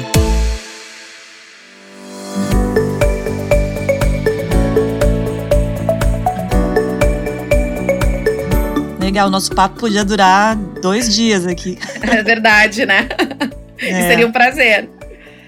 Legal, 9.14 9.30
nosso 9.30 9.54
papo 9.54 9.80
podia 9.80 10.04
durar 10.04 10.56
dois 10.56 11.16
dias 11.16 11.46
aqui. 11.46 11.78
É 12.02 12.24
verdade, 12.24 12.84
né? 12.84 13.08
É. 13.78 14.08
Seria 14.08 14.26
um 14.26 14.32
prazer. 14.32 14.90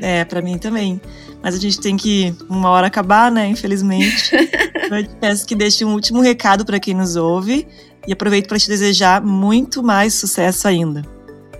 É, 0.02 0.26
para 0.26 0.42
mim 0.42 0.58
também. 0.58 1.00
Mas 1.42 1.56
a 1.56 1.58
gente 1.58 1.80
tem 1.80 1.96
que 1.96 2.36
uma 2.50 2.70
hora 2.70 2.88
acabar, 2.88 3.32
né? 3.32 3.48
Infelizmente. 3.48 4.36
Eu 4.92 5.08
peço 5.22 5.48
que 5.48 5.56
deixe 5.56 5.86
um 5.86 5.94
último 5.94 6.20
recado 6.20 6.66
para 6.66 6.80
quem 6.80 6.94
nos 6.94 7.16
ouve 7.16 7.66
e 8.06 8.12
aproveito 8.12 8.48
para 8.48 8.60
te 8.60 8.68
desejar 8.68 9.22
muito 9.22 9.82
mais 9.82 10.16
sucesso 10.16 10.68
ainda. 10.68 11.02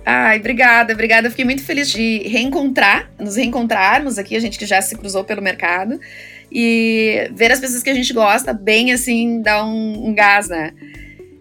Ai, 0.04 0.38
obrigada, 0.38 0.92
obrigada. 0.92 1.28
Eu 1.28 1.30
fiquei 1.30 1.46
muito 1.46 1.64
feliz 1.64 1.90
de 1.90 2.18
reencontrar, 2.28 3.10
nos 3.18 3.36
reencontrarmos 3.36 4.18
aqui, 4.18 4.36
a 4.36 4.40
gente 4.40 4.58
que 4.58 4.66
já 4.66 4.82
se 4.82 4.96
cruzou 4.96 5.24
pelo 5.24 5.40
mercado. 5.40 5.98
E 6.52 7.30
ver 7.32 7.52
as 7.52 7.58
pessoas 7.58 7.82
que 7.82 7.90
a 7.90 7.94
gente 7.94 8.12
gosta 8.12 8.52
bem 8.52 8.92
assim, 8.92 9.40
dá 9.40 9.64
um, 9.64 10.08
um 10.08 10.14
gás, 10.14 10.48
né? 10.48 10.74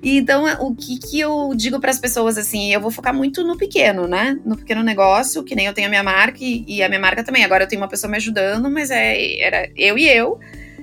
Então, 0.07 0.45
o 0.59 0.75
que, 0.75 1.00
que 1.00 1.19
eu 1.19 1.51
digo 1.55 1.79
para 1.79 1.89
as 1.89 1.97
pessoas 1.97 2.38
assim? 2.38 2.71
Eu 2.71 2.79
vou 2.79 2.91
focar 2.91 3.13
muito 3.13 3.43
no 3.43 3.57
pequeno, 3.57 4.07
né? 4.07 4.39
No 4.45 4.55
pequeno 4.55 4.83
negócio, 4.83 5.43
que 5.43 5.55
nem 5.55 5.65
eu 5.65 5.74
tenho 5.74 5.88
a 5.88 5.89
minha 5.89 6.03
marca 6.03 6.38
e, 6.41 6.63
e 6.67 6.83
a 6.83 6.88
minha 6.88 7.01
marca 7.01 7.24
também. 7.24 7.43
Agora 7.43 7.63
eu 7.63 7.67
tenho 7.67 7.81
uma 7.81 7.88
pessoa 7.88 8.09
me 8.09 8.17
ajudando, 8.17 8.69
mas 8.69 8.91
é, 8.91 9.39
era 9.39 9.69
eu 9.75 9.97
e 9.97 10.07
eu 10.07 10.39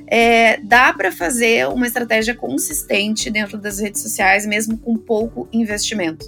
é, 0.08 0.58
dá 0.58 0.92
para 0.92 1.10
fazer 1.10 1.66
uma 1.68 1.86
estratégia 1.86 2.34
consistente 2.34 3.30
dentro 3.30 3.56
das 3.56 3.78
redes 3.78 4.02
sociais, 4.02 4.44
mesmo 4.44 4.76
com 4.76 4.96
pouco 4.96 5.48
investimento. 5.52 6.26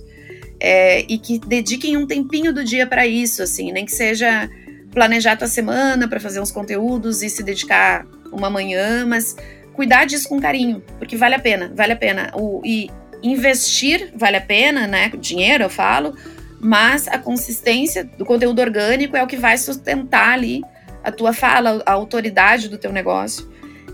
É, 0.59 1.01
e 1.03 1.19
que 1.19 1.39
dediquem 1.39 1.97
um 1.97 2.07
tempinho 2.07 2.53
do 2.53 2.65
dia 2.65 2.87
para 2.87 3.07
isso, 3.07 3.43
assim, 3.43 3.73
nem 3.73 3.85
que 3.85 3.93
seja 3.93 4.49
planejar 4.91 5.33
a 5.33 5.37
tua 5.37 5.49
semana 5.49 6.09
para 6.09 6.21
fazer 6.21 6.41
uns 6.41 6.51
conteúdos 6.51 7.23
e 7.23 7.29
se 7.29 7.43
dedicar 7.43 8.07
uma 8.33 8.49
manhã, 8.49 9.05
mas 9.05 9.37
cuidar 9.75 10.07
disso 10.07 10.29
com 10.29 10.41
carinho, 10.41 10.83
porque 10.99 11.17
vale 11.17 11.35
a 11.35 11.39
pena, 11.39 11.73
vale 11.75 11.93
a 11.93 11.97
pena. 11.97 12.31
O, 12.35 12.63
e 12.65 12.91
investir 13.23 14.13
vale 14.15 14.37
a 14.37 14.41
pena, 14.41 14.87
né? 14.87 15.11
Dinheiro, 15.19 15.65
eu 15.65 15.71
falo, 15.71 16.15
mas 16.61 17.09
a 17.09 17.19
consistência 17.19 18.05
do 18.05 18.25
conteúdo 18.25 18.61
orgânico 18.61 19.17
é 19.17 19.23
o 19.23 19.27
que 19.27 19.37
vai 19.37 19.59
sustentar 19.59 20.31
ali 20.31 20.63
a 21.03 21.13
tua 21.13 21.33
fala, 21.33 21.83
a 21.85 21.93
autoridade 21.93 22.69
do 22.69 22.79
teu 22.79 22.93
negócio. 22.93 23.53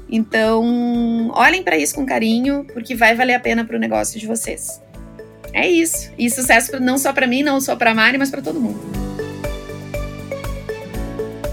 Então, 0.08 1.30
olhem 1.34 1.62
para 1.62 1.76
isso 1.76 1.94
com 1.94 2.04
carinho, 2.04 2.66
porque 2.72 2.94
vai 2.94 3.14
valer 3.14 3.34
a 3.34 3.40
pena 3.40 3.64
para 3.64 3.76
o 3.76 3.78
negócio 3.78 4.18
de 4.18 4.26
vocês. 4.26 4.80
É 5.52 5.68
isso. 5.68 6.10
E 6.18 6.30
sucesso 6.30 6.78
não 6.80 6.98
só 6.98 7.12
para 7.12 7.26
mim, 7.26 7.42
não 7.42 7.60
só 7.60 7.76
para 7.76 7.94
Mari, 7.94 8.18
mas 8.18 8.30
para 8.30 8.42
todo 8.42 8.60
mundo. 8.60 8.80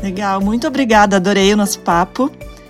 Legal, 0.02 0.40
muito 0.42 0.68
obrigada. 0.68 1.18
Adorei 1.18 1.54
o 1.54 1.58
nosso 1.58 1.80
papo. 1.80 2.32